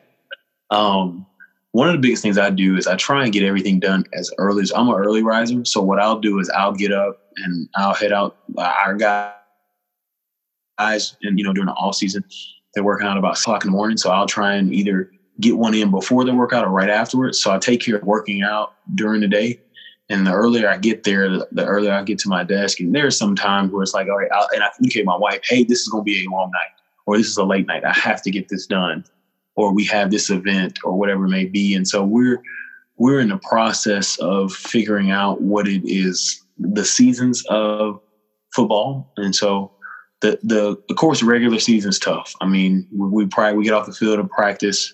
[0.72, 1.28] Um,
[1.74, 4.30] one of the biggest things I do is I try and get everything done as
[4.38, 5.64] early as I'm an early riser.
[5.66, 8.38] So what I'll do is I'll get up and I'll head out.
[8.58, 9.34] Our guys,
[11.22, 12.24] and you know, during the off season,
[12.74, 13.98] they're working out about six o'clock in the morning.
[13.98, 17.42] So I'll try and either get one in before the workout or right afterwards.
[17.42, 19.60] So I take care of working out during the day.
[20.10, 22.80] And the earlier I get there, the, earlier I get to my desk.
[22.80, 25.40] And there's some times where it's like, all right, I'll, and I communicate my wife,
[25.48, 26.70] hey, this is going to be a long night,
[27.06, 27.86] or this is a late night.
[27.86, 29.06] I have to get this done,
[29.56, 31.76] or we have this event, or whatever it may be.
[31.76, 32.42] And so we're
[32.98, 38.00] we're in the process of figuring out what it is, the seasons of
[38.54, 39.72] football, and so
[40.22, 42.36] the the of course regular season is tough.
[42.42, 44.94] I mean, we, we probably we get off the field and practice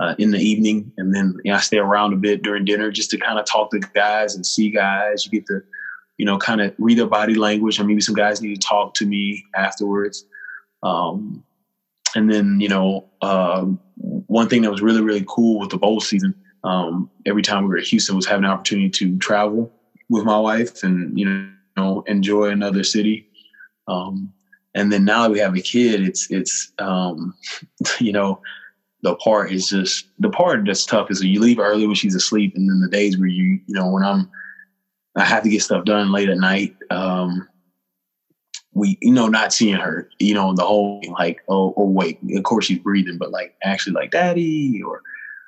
[0.00, 2.90] uh, in the evening, and then you know, I stay around a bit during dinner
[2.90, 5.26] just to kind of talk to guys and see guys.
[5.26, 5.60] You get to
[6.16, 8.94] you know kind of read their body language, and maybe some guys need to talk
[8.94, 10.24] to me afterwards.
[10.82, 11.44] Um,
[12.14, 13.64] and then you know uh,
[13.96, 16.34] one thing that was really really cool with the bowl season.
[16.64, 19.72] Um, every time we were at Houston, was having an opportunity to travel
[20.08, 23.28] with my wife and you know enjoy another city.
[23.88, 24.32] Um,
[24.74, 27.34] and then now that we have a kid, it's it's um,
[27.98, 28.40] you know
[29.02, 32.54] the part is just the part that's tough is you leave early when she's asleep,
[32.56, 34.30] and then the days where you you know when I'm
[35.16, 36.76] I have to get stuff done late at night.
[36.90, 37.48] Um,
[38.72, 42.42] we you know not seeing her, you know the whole like oh oh wait, of
[42.44, 45.02] course she's breathing, but like actually like daddy or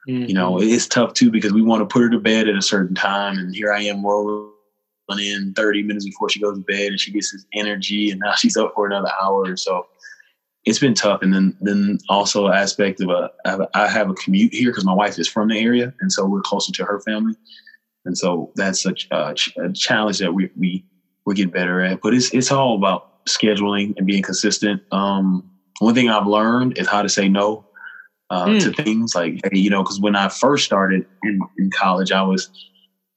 [0.09, 0.25] mm-hmm.
[0.29, 0.69] you know mm-hmm.
[0.69, 3.39] it's tough too because we want to put her to bed at a certain time,
[3.39, 4.50] and here I am rolling
[5.19, 8.35] in 30 minutes before she goes to bed and she gets this energy and now
[8.35, 9.43] she's up for another hour.
[9.43, 9.87] Or so
[10.65, 11.23] it's been tough.
[11.23, 13.31] And then then also aspect of a
[13.75, 16.43] I have a commute here because my wife is from the area and so we're
[16.43, 17.35] closer to her family.
[18.05, 20.85] And so that's such a, a challenge that we we
[21.27, 22.01] we get better at.
[22.03, 24.83] But it's it's all about scheduling and being consistent.
[24.93, 27.67] Um, one thing I've learned is how to say no
[28.31, 28.61] uh, mm.
[28.61, 32.23] to things like hey, you know because when I first started in, in college I
[32.23, 32.51] was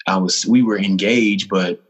[0.08, 1.83] I was we were engaged, but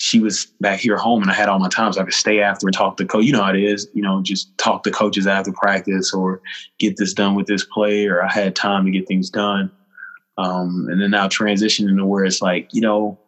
[0.00, 2.40] she was back here home and I had all my time so I could stay
[2.40, 3.26] after and talk to coach.
[3.26, 6.40] You know how it is, you know, just talk to coaches after practice or
[6.78, 9.70] get this done with this play or I had time to get things done.
[10.38, 13.18] Um, and then now transitioning to where it's like, you know,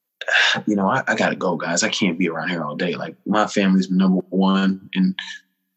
[0.66, 1.82] you know, I, I gotta go, guys.
[1.82, 2.94] I can't be around here all day.
[2.94, 4.90] Like my family's number one.
[4.94, 5.18] And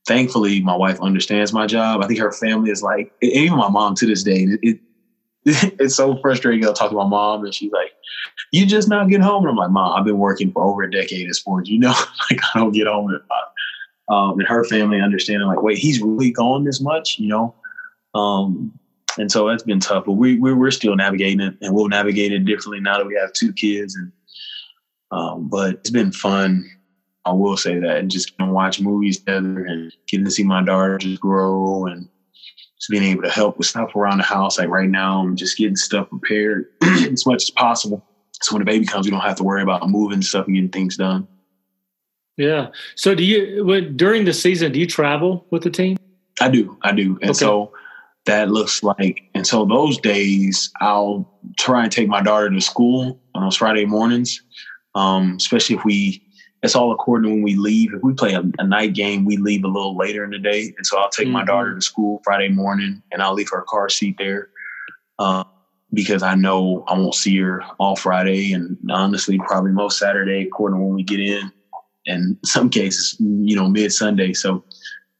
[0.06, 2.04] thankfully my wife understands my job.
[2.04, 4.80] I think her family is like, even my mom to this day, it,
[5.46, 6.66] it's so frustrating.
[6.66, 7.92] I'll talk to my mom and she's like,
[8.52, 9.44] You just not get home.
[9.44, 11.70] And I'm like, Mom, I've been working for over a decade in sports.
[11.70, 11.94] You know,
[12.32, 13.22] like I don't get home at.
[14.08, 17.56] Um, and her family understanding like, wait, he's really gone this much, you know?
[18.14, 18.72] Um,
[19.18, 22.32] and so that's been tough, but we, we're, we're still navigating it and we'll navigate
[22.32, 23.96] it differently now that we have two kids.
[23.96, 24.12] And,
[25.12, 26.70] um, but it's been fun.
[27.26, 31.00] I will say that and just watch movies together and getting to see my daughter
[31.00, 32.08] just grow and
[32.80, 34.60] just being able to help with stuff around the house.
[34.60, 38.06] Like right now, I'm just getting stuff prepared as much as possible.
[38.42, 40.70] So when the baby comes, we don't have to worry about moving stuff and getting
[40.70, 41.28] things done.
[42.38, 42.68] Yeah.
[42.96, 44.72] So do you during the season?
[44.72, 45.98] Do you travel with the team?
[46.42, 46.78] I do.
[46.82, 47.18] I do.
[47.22, 47.34] And okay.
[47.34, 47.74] so
[48.26, 49.22] that looks like.
[49.34, 53.86] And so those days, I'll try and take my daughter to school on those Friday
[53.86, 54.42] mornings,
[54.96, 56.22] um, especially if we
[56.64, 57.94] it's all according to when we leave.
[57.94, 60.74] If we play a, a, night game, we leave a little later in the day.
[60.76, 61.34] And so I'll take mm-hmm.
[61.34, 64.50] my daughter to school Friday morning and I'll leave her car seat there
[65.20, 65.44] uh,
[65.96, 70.80] because I know I won't see her all Friday and honestly, probably most Saturday, according
[70.80, 71.52] to when we get in.
[72.08, 74.34] And some cases, you know, mid Sunday.
[74.34, 74.64] So,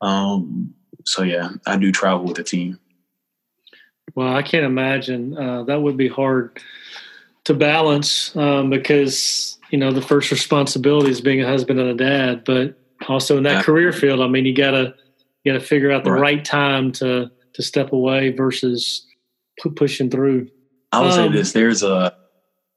[0.02, 0.72] um,
[1.04, 2.80] so yeah, I do travel with the team.
[4.14, 6.60] Well, I can't imagine uh, that would be hard
[7.46, 11.96] to balance um, because you know the first responsibility is being a husband and a
[11.96, 14.94] dad, but also in that career field, I mean, you gotta
[15.44, 19.06] you gotta figure out the right, right time to to step away versus
[19.62, 20.50] p- pushing through.
[20.96, 22.16] I would um, say this: there's a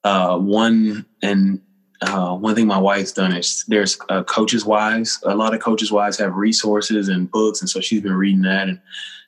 [0.04, 1.60] uh, one and
[2.00, 5.18] uh, one thing my wife's done is there's uh, coaches wives.
[5.24, 8.68] A lot of coaches wives have resources and books, and so she's been reading that
[8.68, 8.80] and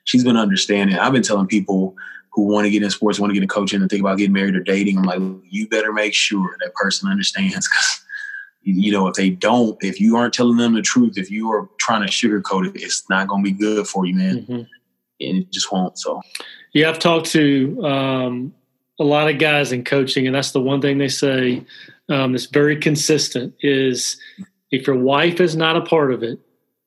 [0.05, 0.97] she's been understanding.
[0.99, 1.97] I've been telling people
[2.33, 4.33] who want to get in sports, want to get in coaching, and think about getting
[4.33, 4.99] married or dating.
[4.99, 8.03] I'm like, you better make sure that person understands because
[8.63, 11.69] you know if they don't, if you aren't telling them the truth, if you are
[11.79, 14.53] trying to sugarcoat it, it's not going to be good for you, man, mm-hmm.
[14.53, 15.99] and it just won't.
[15.99, 16.21] So,
[16.73, 18.55] yeah, I've talked to um,
[19.01, 21.65] a lot of guys in coaching, and that's the one thing they say
[22.09, 24.21] um, that's very consistent is
[24.71, 26.39] if your wife is not a part of it,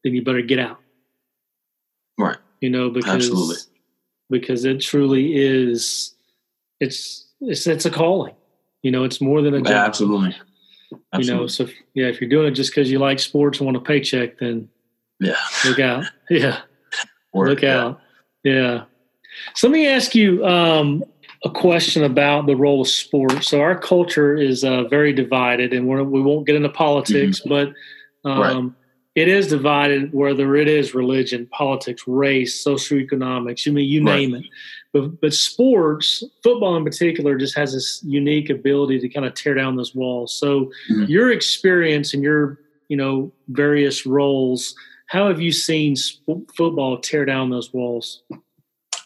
[0.03, 0.79] then you better get out.
[2.17, 2.37] Right.
[2.61, 3.57] You know, because Absolutely
[4.33, 6.13] because it truly is.
[6.79, 8.35] It's it's it's a calling.
[8.81, 9.67] You know, it's more than a job.
[9.67, 10.35] Yeah, absolutely.
[11.13, 11.33] absolutely.
[11.33, 13.65] You know, so if, yeah, if you're doing it just because you like sports and
[13.65, 14.67] want a paycheck, then
[15.19, 16.05] yeah, look out.
[16.29, 16.61] Yeah,
[17.33, 18.01] Work, look out.
[18.43, 18.53] Yeah.
[18.53, 18.83] yeah.
[19.55, 21.03] So let me ask you um,
[21.43, 23.47] a question about the role of sports.
[23.47, 27.41] So our culture is uh, very divided, and we're, we will not get into politics,
[27.41, 27.49] mm-hmm.
[28.23, 28.71] but um, right.
[29.15, 30.13] it is divided.
[30.13, 34.15] Whether it is religion, politics, race, socioeconomics, you mean you right.
[34.15, 34.45] name it.
[34.93, 39.53] But but sports, football in particular, just has this unique ability to kind of tear
[39.53, 40.33] down those walls.
[40.37, 41.03] So mm-hmm.
[41.05, 44.75] your experience and your you know various roles.
[45.07, 48.23] How have you seen sp- football tear down those walls?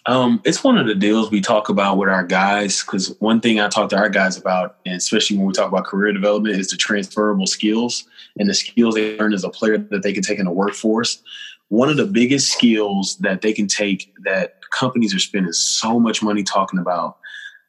[0.08, 3.60] Um, it's one of the deals we talk about with our guys because one thing
[3.60, 6.70] I talk to our guys about, and especially when we talk about career development, is
[6.70, 8.06] the transferable skills
[8.40, 11.22] and the skills they learn as a player that they can take in the workforce.
[11.68, 16.24] One of the biggest skills that they can take that companies are spending so much
[16.24, 17.18] money talking about,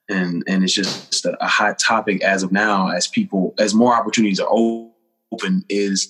[0.08, 3.96] and and it's just a, a hot topic as of now, as people as more
[3.96, 6.08] opportunities are open, is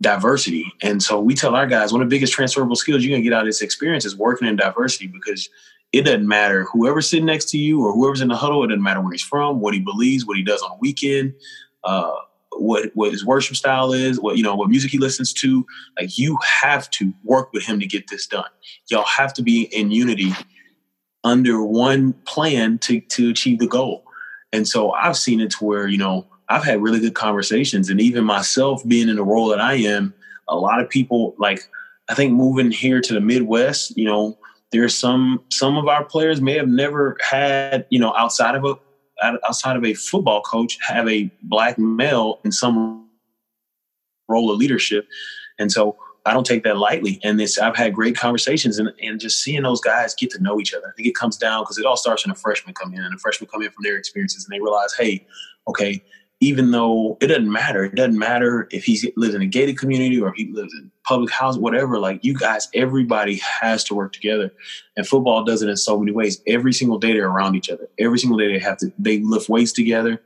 [0.00, 0.72] diversity.
[0.82, 3.32] And so we tell our guys one of the biggest transferable skills you're gonna get
[3.32, 5.48] out of this experience is working in diversity because
[5.92, 8.82] it doesn't matter whoever's sitting next to you or whoever's in the huddle, it doesn't
[8.82, 11.34] matter where he's from, what he believes, what he does on weekend,
[11.84, 12.12] uh,
[12.52, 15.64] what what his worship style is, what you know, what music he listens to.
[15.98, 18.48] Like you have to work with him to get this done.
[18.90, 20.32] Y'all have to be in unity
[21.24, 24.04] under one plan to to achieve the goal.
[24.52, 28.00] And so I've seen it to where, you know, I've had really good conversations, and
[28.00, 30.14] even myself being in the role that I am,
[30.48, 31.68] a lot of people like
[32.08, 34.38] I think moving here to the Midwest, you know,
[34.72, 38.74] there's some some of our players may have never had, you know, outside of a
[39.44, 43.08] outside of a football coach, have a black male in some
[44.28, 45.06] role of leadership,
[45.58, 47.20] and so I don't take that lightly.
[47.24, 50.60] And this I've had great conversations, and and just seeing those guys get to know
[50.60, 50.88] each other.
[50.88, 53.14] I think it comes down because it all starts when a freshman come in, and
[53.14, 55.26] the freshmen come in from their experiences, and they realize, hey,
[55.66, 56.02] okay,
[56.40, 57.84] even though it doesn't matter.
[57.84, 60.90] It doesn't matter if he lives in a gated community or if he lives in
[61.04, 61.98] public housing, whatever.
[61.98, 64.52] Like you guys, everybody has to work together,
[64.96, 66.40] and football does it in so many ways.
[66.46, 67.88] Every single day they're around each other.
[67.98, 70.22] Every single day they have to they lift weights together.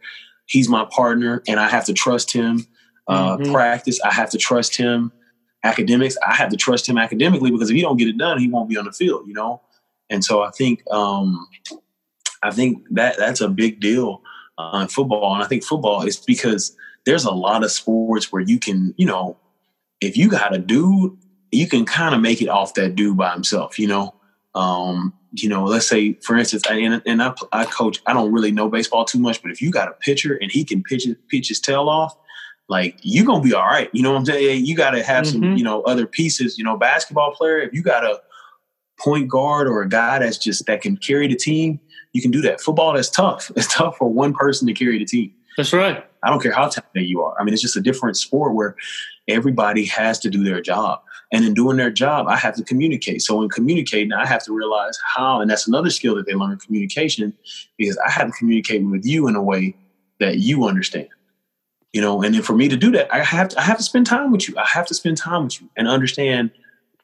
[0.47, 2.67] He's my partner, and I have to trust him.
[3.09, 3.53] Uh, mm-hmm.
[3.53, 5.13] Practice, I have to trust him.
[5.65, 8.49] Academics, I have to trust him academically because if he don't get it done, he
[8.49, 9.27] won't be on the field.
[9.27, 9.63] You know,
[10.11, 11.49] and so I think um,
[12.43, 14.23] I think that that's a big deal
[14.73, 15.35] on football.
[15.35, 19.07] And I think football is because there's a lot of sports where you can, you
[19.07, 19.37] know,
[20.01, 21.17] if you got a dude,
[21.51, 24.15] you can kind of make it off that dude by himself, you know.
[24.55, 28.03] Um, you know, let's say, for instance, and, and I, I coach.
[28.07, 30.65] I don't really know baseball too much, but if you got a pitcher and he
[30.65, 32.15] can pitch pitch his tail off,
[32.69, 33.89] like you're gonna be all right.
[33.93, 34.67] You know what I'm saying?
[34.67, 35.43] You got to have mm-hmm.
[35.43, 36.59] some, you know, other pieces.
[36.59, 37.59] You know, basketball player.
[37.59, 38.21] If you got a
[39.03, 41.81] point guard or a guy that's just that can carry the team,
[42.13, 42.61] you can do that.
[42.61, 43.51] Football is tough.
[43.57, 45.33] It's tough for one person to carry the team.
[45.57, 46.05] That's right.
[46.23, 47.35] I don't care how talented you are.
[47.39, 48.77] I mean, it's just a different sport where
[49.29, 51.03] everybody has to do their job.
[51.33, 53.23] And in doing their job, I have to communicate.
[53.23, 56.59] So in communicating, I have to realize how, and that's another skill that they learn
[56.59, 57.33] communication,
[57.79, 59.75] because I have to communicate with you in a way
[60.21, 61.09] that you understand.
[61.93, 63.83] You know, and then for me to do that, I have to I have to
[63.83, 64.55] spend time with you.
[64.57, 66.51] I have to spend time with you and understand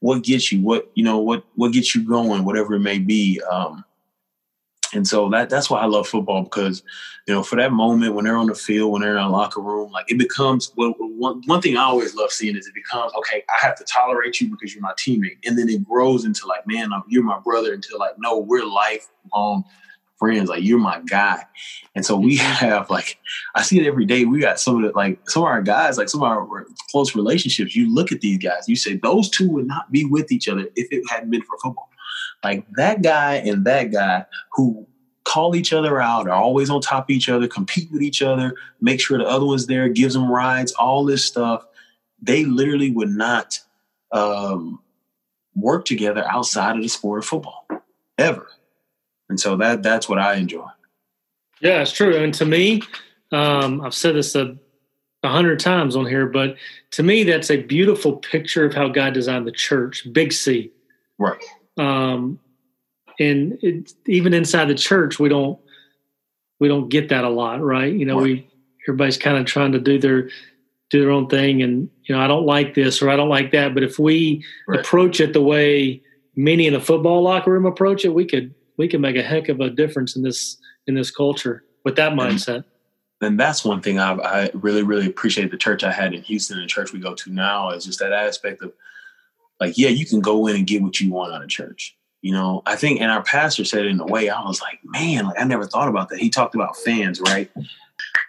[0.01, 3.41] what gets you, what you know, what what gets you going, whatever it may be.
[3.51, 3.85] Um,
[4.95, 6.83] and so that that's why I love football because,
[7.27, 9.61] you know, for that moment when they're on the field, when they're in a locker
[9.61, 13.13] room, like it becomes well, one one thing I always love seeing is it becomes
[13.19, 13.45] okay.
[13.49, 16.67] I have to tolerate you because you're my teammate, and then it grows into like,
[16.67, 17.75] man, you're my brother.
[17.75, 19.65] Until like, no, we're lifelong
[20.19, 20.49] friends.
[20.49, 21.45] Like you're my guy,
[21.95, 23.19] and so we have like
[23.55, 24.25] I see it every day.
[24.25, 27.15] We got some of the like some of our guys, like some of our close
[27.15, 27.77] relationships.
[27.77, 30.67] You look at these guys, you say those two would not be with each other
[30.77, 31.89] if it hadn't been for football
[32.45, 34.87] like that guy and that guy who
[35.25, 38.55] call each other out, are always on top of each other, compete with each other,
[38.81, 41.65] make sure the other one's there, gives them rides, all this stuff.
[42.23, 43.61] They literally would not
[44.13, 44.81] um,
[45.55, 47.67] work together outside of the sport of football
[48.17, 48.49] ever.
[49.29, 50.67] And so that that's what I enjoy.
[51.61, 52.17] Yeah, it's true.
[52.17, 52.83] And to me,
[53.33, 54.57] um, I've said this a,
[55.23, 56.57] a hundred times on here, but
[56.93, 60.73] to me, that's a beautiful picture of how God designed the church, big C.
[61.19, 61.43] Right.
[61.77, 62.39] Um,
[63.19, 65.59] and it, even inside the church, we don't
[66.61, 67.93] we don't get that a lot, right?
[67.93, 68.23] You know, right.
[68.23, 68.51] we
[68.87, 70.31] everybody's kind of trying to do their
[70.91, 73.51] do their own thing, and you know, I don't like this or I don't like
[73.53, 73.75] that.
[73.75, 74.81] But if we right.
[74.81, 76.03] approach it the way
[76.37, 79.49] many in the football locker room approach it, we could we can make a heck
[79.51, 80.57] of a difference in this
[80.87, 82.65] in this culture with that mindset.
[83.21, 86.57] And that's one thing I, I really really appreciate the church I had in Houston
[86.57, 88.73] and the church we go to now is just that aspect of
[89.61, 91.97] like, yeah, you can go in and get what you want out of church.
[92.23, 94.81] You know, I think, and our pastor said it in a way I was like,
[94.85, 96.19] man, like I never thought about that.
[96.19, 97.51] He talked about fans, right?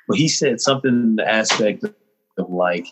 [0.07, 2.87] But he said something in the aspect of like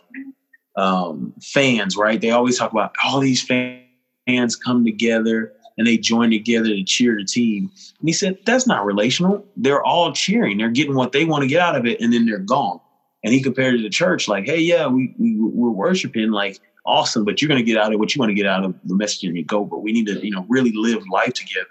[0.76, 2.20] um, fans, right?
[2.20, 7.16] They always talk about all these fans come together and they join together to cheer
[7.16, 7.72] the team.
[8.00, 9.46] And he said, that's not relational.
[9.56, 10.58] They're all cheering.
[10.58, 12.80] They're getting what they want to get out of it, and then they're gone.
[13.24, 17.26] And he compared it to church, like, hey, yeah, we, we we're worshiping, like, awesome,
[17.26, 18.96] but you're going to get out of what you want to get out of the
[18.96, 19.66] message and you go.
[19.66, 21.68] But we need to, you know, really live life together.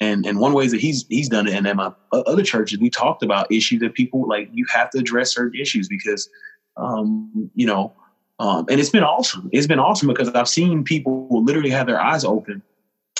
[0.00, 2.90] And and one way that he's he's done it, and at my other churches, we
[2.90, 4.48] talked about issues that people like.
[4.52, 6.28] You have to address certain issues because,
[6.76, 7.92] um, you know,
[8.38, 9.48] um, and it's been awesome.
[9.52, 12.62] It's been awesome because I've seen people literally have their eyes open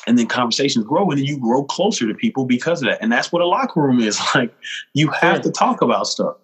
[0.07, 2.99] and then conversations grow and then you grow closer to people because of that.
[3.01, 4.55] And that's what a locker room is like.
[4.95, 6.37] You have to talk about stuff.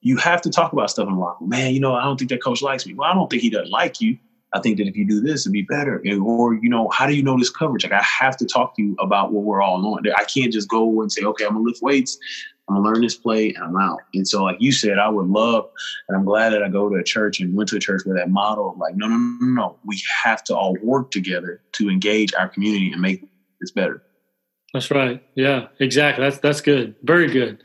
[0.00, 1.50] You have to talk about stuff in the locker room.
[1.50, 2.94] Man, you know, I don't think that coach likes me.
[2.94, 4.18] Well, I don't think he doesn't like you.
[4.56, 6.02] I think that if you do this, it'd be better.
[6.22, 7.84] Or, you know, how do you know this coverage?
[7.84, 10.02] Like, I have to talk to you about what we're all on.
[10.16, 12.18] I can't just go and say, okay, I'm gonna lift weights,
[12.68, 14.00] I'm gonna learn this play, and I'm out.
[14.14, 15.68] And so, like you said, I would love,
[16.08, 18.16] and I'm glad that I go to a church and went to a church where
[18.16, 21.90] that model of like, no, no, no, no, we have to all work together to
[21.90, 23.22] engage our community and make
[23.60, 24.02] this better.
[24.72, 25.22] That's right.
[25.34, 26.24] Yeah, exactly.
[26.24, 26.96] That's that's good.
[27.02, 27.62] Very good.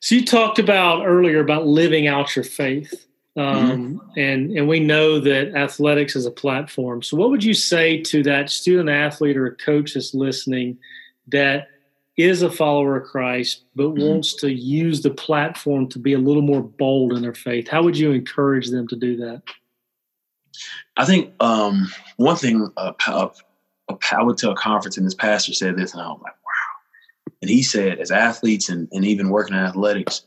[0.00, 3.06] So you talked about earlier about living out your faith.
[3.36, 3.70] Mm-hmm.
[3.70, 4.18] Um, mm-hmm.
[4.18, 7.02] and and we know that athletics is a platform.
[7.02, 10.78] So, what would you say to that student athlete or a coach that's listening
[11.28, 11.68] that
[12.16, 14.02] is a follower of Christ but mm-hmm.
[14.08, 17.68] wants to use the platform to be a little more bold in their faith?
[17.68, 19.42] How would you encourage them to do that?
[20.96, 25.76] I think um, one thing uh, I went to a conference and this pastor said
[25.76, 27.32] this, and I was like, wow.
[27.42, 30.24] And he said, as athletes and, and even working in athletics,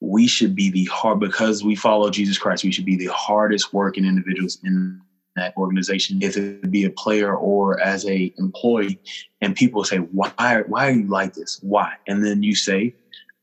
[0.00, 2.64] we should be the hard because we follow Jesus Christ.
[2.64, 5.00] We should be the hardest working individuals in
[5.36, 8.98] that organization, if it be a player or as a employee.
[9.40, 10.62] And people say, "Why?
[10.66, 11.58] Why are you like this?
[11.62, 12.94] Why?" And then you say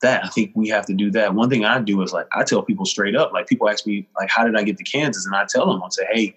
[0.02, 0.26] that.
[0.26, 1.34] I think we have to do that.
[1.36, 3.32] One thing I do is like I tell people straight up.
[3.34, 5.82] Like people ask me, like, "How did I get to Kansas?" And I tell them,
[5.84, 6.36] I say, "Hey."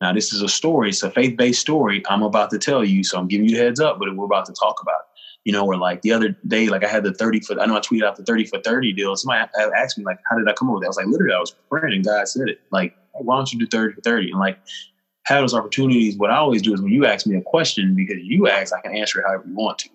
[0.00, 0.88] Now this is a story.
[0.88, 2.02] It's a faith-based story.
[2.08, 4.00] I'm about to tell you, so I'm giving you the heads up.
[4.00, 5.11] But we're about to talk about it
[5.44, 7.76] you know, or like the other day, like I had the 30 foot, I know
[7.76, 9.16] I tweeted out the 30 for 30 deal.
[9.16, 10.86] Somebody asked me, like, how did I come up with that?
[10.86, 12.58] I was like, literally, I was praying and God said it.
[12.70, 14.30] Like, why don't you do 30 for 30?
[14.30, 14.58] And like,
[15.24, 16.16] have those opportunities.
[16.16, 18.80] What I always do is when you ask me a question, because you ask, I
[18.80, 19.90] can answer it however you want to.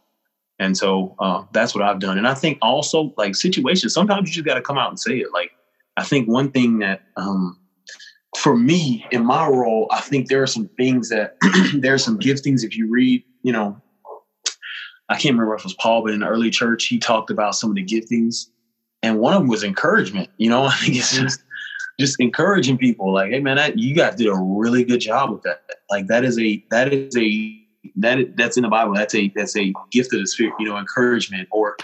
[0.60, 2.18] And so uh, that's what I've done.
[2.18, 5.18] And I think also, like, situations, sometimes you just got to come out and say
[5.18, 5.28] it.
[5.34, 5.52] Like,
[5.98, 7.58] I think one thing that, um,
[8.38, 11.36] for me in my role, I think there are some things that
[11.82, 12.64] there are some giftings.
[12.64, 13.82] If you read, you know,
[15.10, 17.55] I can't remember if it was Paul, but in the early church, he talked about
[17.55, 18.47] some of the giftings,
[19.03, 20.30] and one of them was encouragement.
[20.38, 21.41] You know, I think it's just
[21.99, 25.41] just encouraging people, like, hey man, that, you guys did a really good job with
[25.43, 25.64] that.
[25.89, 27.53] Like that is a that is a
[27.95, 28.93] that that's in the Bible.
[28.93, 30.53] That's a that's a gift of the spirit.
[30.60, 31.78] You know, encouragement or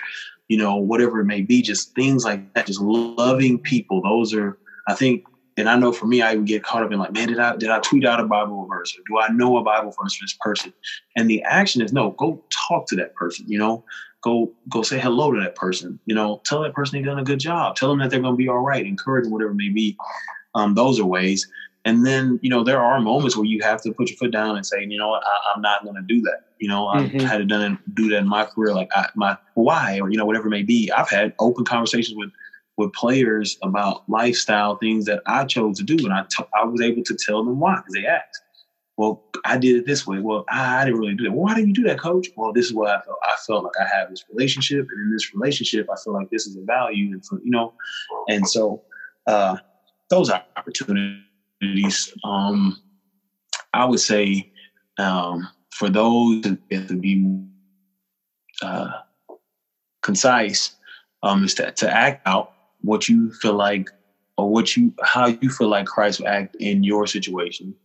[0.50, 2.68] you know whatever it may be, just things like that.
[2.68, 4.02] Just loving people.
[4.02, 4.58] Those are
[4.88, 5.24] I think
[5.58, 7.56] and I know for me, I would get caught up in like, man, did I
[7.56, 10.24] did I tweet out a Bible verse or do I know a Bible verse for
[10.24, 10.74] this person?
[11.16, 13.84] And the action is no, go talk to that person, you know,
[14.22, 17.24] go go say hello to that person, you know, tell that person they've done a
[17.24, 19.56] good job, tell them that they're going to be all right, encourage them, whatever it
[19.56, 19.96] may be.
[20.56, 21.48] Um, those are ways.
[21.86, 24.56] And then, you know, there are moments where you have to put your foot down
[24.56, 26.46] and say, you know what, I, am not going to do that.
[26.60, 27.18] You know, mm-hmm.
[27.18, 30.18] I've had to done do that in my career, like I, my why or you
[30.18, 30.90] know whatever it may be.
[30.92, 32.30] I've had open conversations with
[32.78, 36.82] with players about lifestyle things that I chose to do, and I, t- I was
[36.82, 38.42] able to tell them why because they asked.
[38.98, 40.20] Well, I did it this way.
[40.20, 41.32] Well, I, didn't really do that.
[41.32, 42.28] Well, why did you do that, coach?
[42.36, 43.18] Well, this is what I felt.
[43.24, 46.46] I felt like I have this relationship, and in this relationship, I feel like this
[46.46, 47.74] is a value, and for, you know,
[48.28, 48.84] and so
[49.28, 49.58] uh,
[50.10, 52.14] those opportunities.
[52.24, 52.80] Um,
[53.74, 54.52] I would say
[55.00, 56.58] um, for those to
[57.00, 57.44] be
[58.62, 58.92] uh,
[60.04, 60.76] concise,
[61.24, 62.54] um, is to, to act out
[62.84, 63.90] what you feel like
[64.38, 67.76] or what you how you feel like Christ will act in your situation.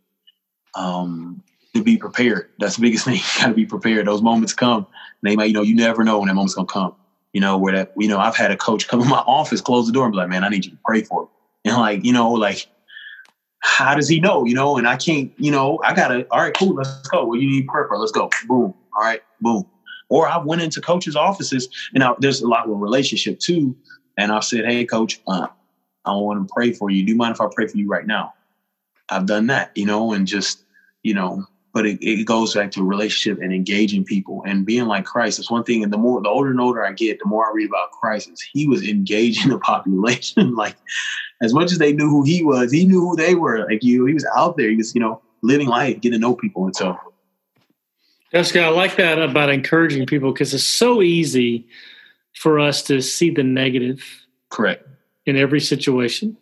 [0.74, 1.42] Um,
[1.74, 2.48] to be prepared.
[2.58, 3.16] That's the biggest thing.
[3.16, 4.06] You gotta be prepared.
[4.06, 4.86] Those moments come.
[5.22, 6.94] They might, you know, you never know when that moment's gonna come.
[7.32, 9.86] You know, where that, you know, I've had a coach come in my office, close
[9.86, 11.28] the door, and be like, man, I need you to pray for me.
[11.66, 12.66] And like, you know, like,
[13.60, 14.44] how does he know?
[14.44, 17.26] You know, and I can't, you know, I gotta, all right, cool, let's go.
[17.26, 18.30] Well, you need prayer let's go.
[18.46, 18.74] Boom.
[18.96, 19.66] All right, boom.
[20.08, 23.76] Or I went into coaches' offices, and there's a lot of relationship too
[24.18, 25.46] and I said, "Hey, coach, uh,
[26.04, 27.04] I want to pray for you.
[27.04, 28.34] Do you mind if I pray for you right now?"
[29.08, 30.64] I've done that, you know, and just
[31.02, 35.04] you know, but it, it goes back to relationship and engaging people and being like
[35.04, 35.38] Christ.
[35.38, 37.52] It's one thing, and the more the older and older I get, the more I
[37.54, 38.28] read about Christ.
[38.30, 40.76] Is he was engaging the population like
[41.40, 43.64] as much as they knew who he was, he knew who they were.
[43.64, 44.68] Like you, he was out there.
[44.68, 46.98] He was you know living life, getting to know people, and so
[48.32, 48.64] Jessica.
[48.64, 51.66] I like that about encouraging people because it's so easy
[52.38, 54.04] for us to see the negative.
[54.50, 54.86] Correct.
[55.26, 56.36] In every situation,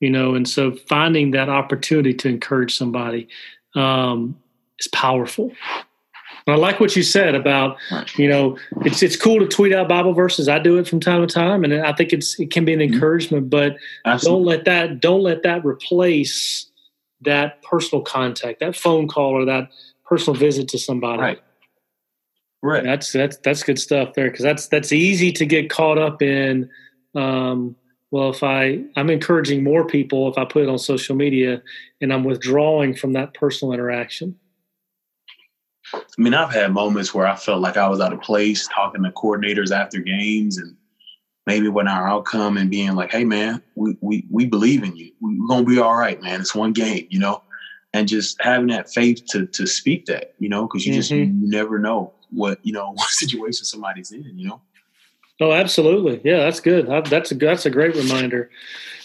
[0.00, 3.28] you know, and so finding that opportunity to encourage somebody
[3.76, 4.36] um,
[4.80, 5.52] is powerful.
[6.46, 7.76] And I like what you said about,
[8.16, 10.48] you know, it's it's cool to tweet out Bible verses.
[10.48, 12.80] I do it from time to time, and I think it's it can be an
[12.80, 12.94] mm-hmm.
[12.94, 13.50] encouragement.
[13.50, 14.38] But Absolutely.
[14.38, 16.66] don't let that don't let that replace
[17.20, 19.70] that personal contact, that phone call, or that
[20.04, 21.22] personal visit to somebody.
[21.22, 21.40] Right.
[22.62, 22.84] Right.
[22.84, 26.68] That's that's that's good stuff there because that's that's easy to get caught up in.
[27.14, 27.74] Um,
[28.10, 31.62] well, if I I'm encouraging more people if I put it on social media,
[32.00, 34.38] and I'm withdrawing from that personal interaction.
[35.94, 39.02] I mean, I've had moments where I felt like I was out of place talking
[39.02, 40.76] to coordinators after games and
[41.46, 45.12] maybe when our outcome and being like, hey man, we we we believe in you.
[45.20, 46.40] We're gonna be all right, man.
[46.40, 47.42] It's one game, you know?
[47.92, 50.98] And just having that faith to to speak that, you know, because you mm-hmm.
[50.98, 54.60] just you never know what, you know, what situation somebody's in, you know.
[55.40, 56.20] Oh, absolutely.
[56.22, 56.86] Yeah, that's good.
[56.86, 58.50] That's a that's a great reminder.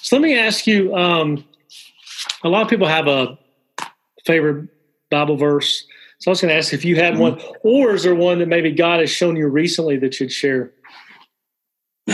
[0.01, 1.45] So let me ask you, um,
[2.43, 3.39] a lot of people have a
[4.25, 4.69] favorite
[5.09, 5.85] Bible verse.
[6.19, 7.21] So I was going to ask if you had mm-hmm.
[7.21, 10.71] one, or is there one that maybe God has shown you recently that you'd share?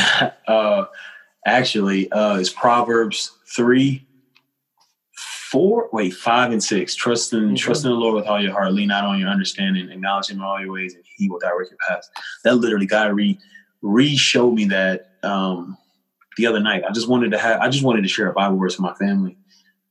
[0.47, 0.85] uh,
[1.45, 4.05] actually, uh, it's Proverbs three,
[5.51, 6.95] four, wait, five and six.
[6.95, 7.55] Trust in mm-hmm.
[7.55, 8.73] trust in the Lord with all your heart.
[8.73, 9.89] Lean not on your understanding.
[9.89, 12.09] Acknowledge Him in all your ways, and He will direct your paths.
[12.43, 13.37] That literally God re
[13.81, 15.77] re showed me that um,
[16.37, 16.83] the other night.
[16.87, 17.59] I just wanted to have.
[17.59, 19.37] I just wanted to share a Bible verse with my family,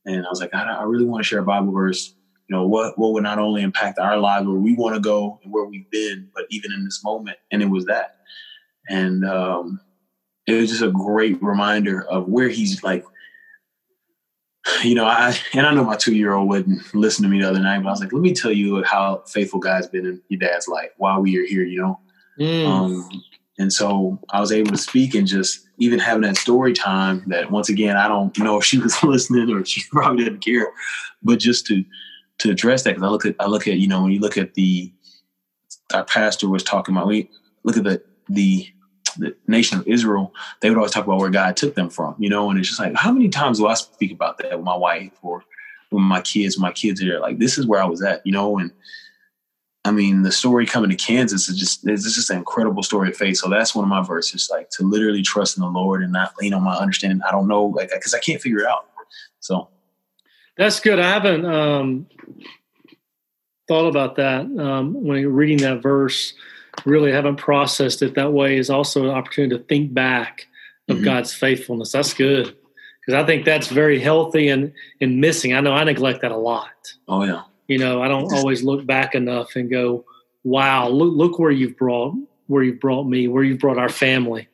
[0.05, 2.13] and I was like, I, I really want to share a Bible verse
[2.51, 5.39] you know what what would not only impact our lives where we want to go
[5.41, 8.17] and where we've been but even in this moment and it was that
[8.89, 9.79] and um
[10.47, 13.05] it was just a great reminder of where he's like
[14.83, 17.49] you know i and i know my two year old wouldn't listen to me the
[17.49, 20.21] other night but i was like let me tell you how faithful god's been in
[20.29, 21.99] your dad's life while we are here you know
[22.39, 22.67] mm.
[22.67, 23.23] um
[23.61, 27.51] and so I was able to speak and just even having that story time that
[27.51, 30.67] once again, I don't know if she was listening or she probably didn't care,
[31.21, 31.85] but just to
[32.39, 34.37] to address that because I look at I look at you know when you look
[34.37, 34.91] at the
[35.93, 37.29] our pastor was talking about we
[37.63, 38.67] look at the the
[39.17, 42.29] the nation of Israel, they would always talk about where God took them from, you
[42.29, 44.75] know, and it's just like, how many times do I speak about that with my
[44.75, 45.43] wife or
[45.91, 46.59] with my kids?
[46.59, 48.71] My kids are like, this is where I was at, you know, and
[49.83, 53.17] I mean, the story coming to Kansas is just, it's just an incredible story of
[53.17, 53.37] faith.
[53.37, 56.33] So that's one of my verses, like to literally trust in the Lord and not
[56.39, 57.21] lean on my understanding.
[57.27, 58.87] I don't know, like, cause I can't figure it out.
[59.39, 59.69] So
[60.55, 60.99] that's good.
[60.99, 62.05] I haven't um,
[63.67, 66.33] thought about that um, when reading that verse.
[66.85, 68.57] Really haven't processed it that way.
[68.57, 70.47] Is also an opportunity to think back
[70.89, 71.05] of mm-hmm.
[71.05, 71.91] God's faithfulness.
[71.91, 72.55] That's good
[73.01, 75.53] because I think that's very healthy and and missing.
[75.53, 76.93] I know I neglect that a lot.
[77.07, 77.43] Oh yeah.
[77.67, 80.05] You know, I don't always look back enough and go,
[80.43, 82.15] "Wow, look look where you've brought
[82.47, 84.47] where you've brought me, where you've brought our family."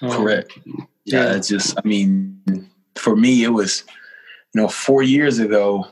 [0.00, 0.52] Um, Correct.
[0.64, 1.76] Yeah, yeah, it's just.
[1.76, 3.84] I mean, for me, it was
[4.54, 5.86] you know, four years ago,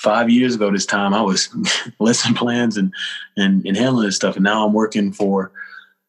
[0.00, 1.54] five years ago this time, I was
[1.98, 2.92] lesson plans and,
[3.36, 4.36] and, and handling this stuff.
[4.36, 5.52] And now I'm working for,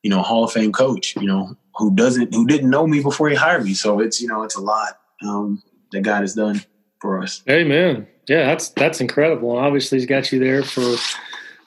[0.02, 3.30] you know, Hall of Fame coach, you know, who doesn't, who didn't know me before
[3.30, 3.74] he hired me.
[3.74, 5.62] So it's, you know, it's a lot um,
[5.92, 6.64] that God has done
[7.00, 7.44] for us.
[7.50, 8.08] Amen.
[8.28, 9.58] Yeah, that's, that's incredible.
[9.58, 10.96] Obviously he's got you there for,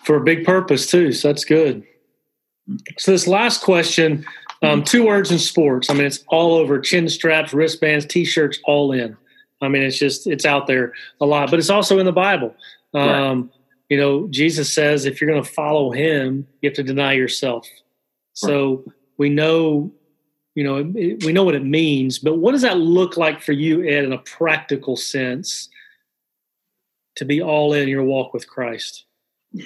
[0.03, 1.13] for a big purpose too.
[1.13, 1.85] So that's good.
[2.97, 4.25] So this last question,
[4.63, 5.91] um, two words in sports.
[5.91, 9.15] I mean, it's all over chin straps, wristbands, t-shirts, all in.
[9.65, 12.55] I mean, it's just it's out there a lot, but it's also in the Bible.
[12.93, 13.51] Um, right.
[13.91, 17.67] You know, Jesus says if you're going to follow Him, you have to deny yourself.
[17.67, 17.83] Right.
[18.35, 18.85] So
[19.19, 19.93] we know,
[20.55, 23.85] you know, we know what it means, but what does that look like for you,
[23.85, 25.69] Ed, in a practical sense,
[27.17, 29.05] to be all in your walk with Christ?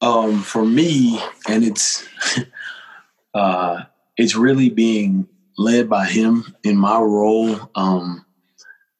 [0.00, 2.06] um, for me, and it's
[3.34, 3.82] uh,
[4.16, 5.26] it's really being
[5.58, 7.70] led by Him in my role.
[7.74, 8.24] Um,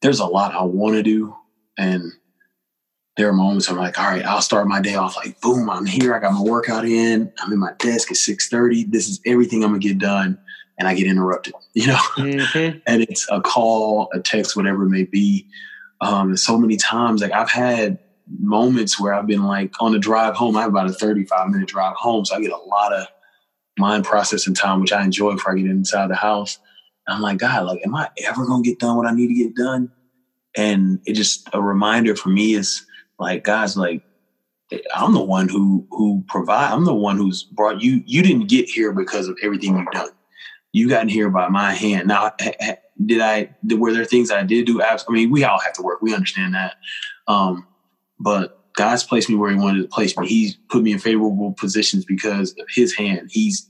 [0.02, 1.34] there's a lot I want to do.
[1.78, 2.12] And
[3.16, 5.86] there are moments I'm like, all right, I'll start my day off like, boom, I'm
[5.86, 6.14] here.
[6.14, 7.32] I got my workout in.
[7.38, 8.90] I'm in my desk at 6:30.
[8.90, 10.38] This is everything I'm gonna get done.
[10.78, 12.00] And I get interrupted, you know?
[12.16, 12.78] Mm-hmm.
[12.86, 15.46] and it's a call, a text, whatever it may be.
[16.00, 17.98] Um, so many times, like I've had
[18.38, 21.68] moments where I've been like on the drive home, I have about a 35 minute
[21.68, 22.24] drive home.
[22.24, 23.06] So I get a lot of
[23.78, 26.58] mind processing time, which I enjoy before I get inside the house.
[27.08, 29.54] I'm like, God, like, am I ever gonna get done what I need to get
[29.54, 29.90] done?
[30.56, 32.84] And it just a reminder for me is
[33.18, 34.02] like, guys, like,
[34.94, 36.72] I'm the one who who provide.
[36.72, 38.02] I'm the one who's brought you.
[38.06, 40.10] You didn't get here because of everything you've done.
[40.72, 42.08] You got here by my hand.
[42.08, 42.30] Now,
[43.04, 43.54] did I?
[43.68, 44.82] Were there things I did do?
[44.82, 46.00] I mean, we all have to work.
[46.02, 46.76] We understand that.
[47.26, 47.66] Um,
[48.20, 50.28] but God's placed me where He wanted to place me.
[50.28, 53.28] He's put me in favorable positions because of His hand.
[53.32, 53.68] He's,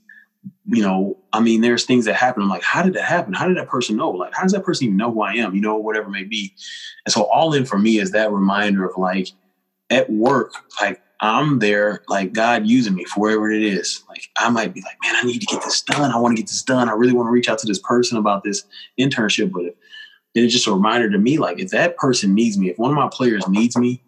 [0.66, 2.42] you know, I mean, there's things that happen.
[2.42, 3.32] I'm like, how did that happen?
[3.32, 4.10] How did that person know?
[4.10, 5.54] Like, how does that person even know who I am?
[5.54, 6.54] You know, whatever may be.
[7.04, 9.28] And so, all in for me is that reminder of like,
[9.90, 14.02] at work, like I'm there, like God using me for wherever it is.
[14.08, 16.10] Like I might be like, man, I need to get this done.
[16.10, 16.88] I want to get this done.
[16.88, 18.64] I really want to reach out to this person about this
[18.98, 19.52] internship.
[19.52, 19.74] But
[20.34, 22.96] it's just a reminder to me, like if that person needs me, if one of
[22.96, 24.02] my players needs me,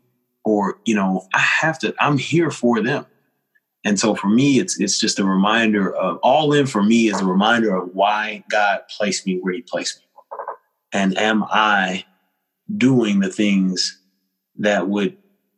[0.45, 3.07] or you know, I have to, I'm here for them.
[3.85, 7.21] And so for me, it's it's just a reminder of all in for me is
[7.21, 10.05] a reminder of why God placed me where He placed me,
[10.93, 12.05] and am I
[12.77, 13.99] doing the things
[14.59, 15.17] that would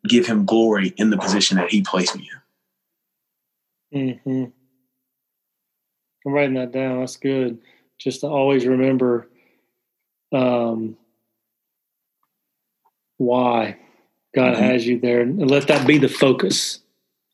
[0.08, 2.30] give Him glory in the position that He placed me
[3.92, 4.18] in.
[4.24, 4.44] Hmm.
[6.26, 7.00] I'm writing that down.
[7.00, 7.58] That's good.
[7.98, 9.28] Just to always remember
[10.32, 10.96] um,
[13.18, 13.76] why
[14.34, 14.62] God mm-hmm.
[14.62, 16.80] has you there, and let that be the focus,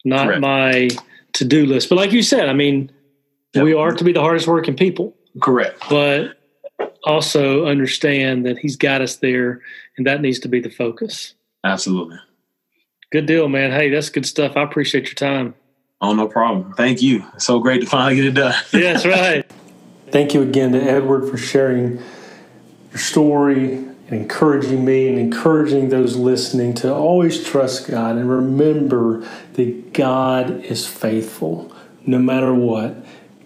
[0.05, 0.41] not Correct.
[0.41, 0.89] my
[1.35, 1.89] to do list.
[1.89, 2.91] But like you said, I mean,
[3.55, 3.65] yep.
[3.65, 5.17] we are to be the hardest working people.
[5.41, 5.83] Correct.
[5.89, 6.39] But
[7.05, 9.61] also understand that He's got us there,
[9.97, 11.35] and that needs to be the focus.
[11.65, 12.19] Absolutely.
[13.13, 13.73] Good deal, man.
[13.73, 14.57] Hey, that's good stuff.
[14.57, 15.55] I appreciate your time.
[16.01, 16.73] Oh, no problem.
[16.75, 17.25] Thank you.
[17.37, 18.55] so great to finally get it done.
[18.73, 19.47] yeah, that's right.
[20.11, 21.99] Thank you again to Edward for sharing
[22.91, 29.93] your story encouraging me and encouraging those listening to always trust God and remember that
[29.93, 31.73] God is faithful
[32.07, 32.97] no matter what.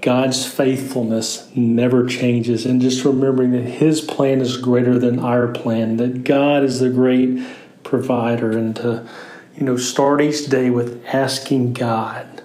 [0.01, 2.67] God's faithfulness never changes.
[2.67, 6.91] And just remembering that His plan is greater than our plan, that God is the
[6.91, 7.43] great
[7.83, 9.09] provider, and to,
[9.57, 12.43] you know, start each day with asking God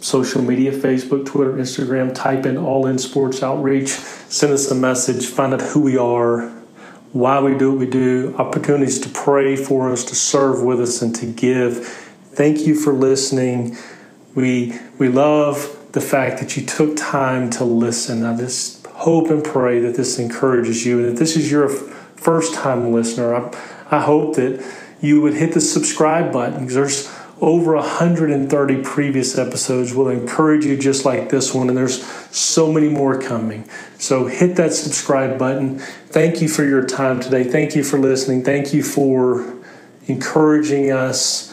[0.00, 3.88] Social media, Facebook, Twitter, Instagram, type in All In Sports Outreach.
[3.88, 6.50] Send us a message, find out who we are,
[7.12, 11.00] why we do what we do, opportunities to pray for us, to serve with us,
[11.00, 12.05] and to give.
[12.36, 13.78] Thank you for listening.
[14.34, 18.26] We we love the fact that you took time to listen.
[18.26, 22.52] I just hope and pray that this encourages you, and that this is your first
[22.52, 23.34] time listener.
[23.34, 23.56] I,
[23.90, 24.62] I hope that
[25.00, 30.76] you would hit the subscribe button because there's over 130 previous episodes will encourage you
[30.76, 33.68] just like this one and there's so many more coming
[33.98, 38.42] so hit that subscribe button thank you for your time today thank you for listening
[38.42, 39.54] thank you for
[40.06, 41.52] encouraging us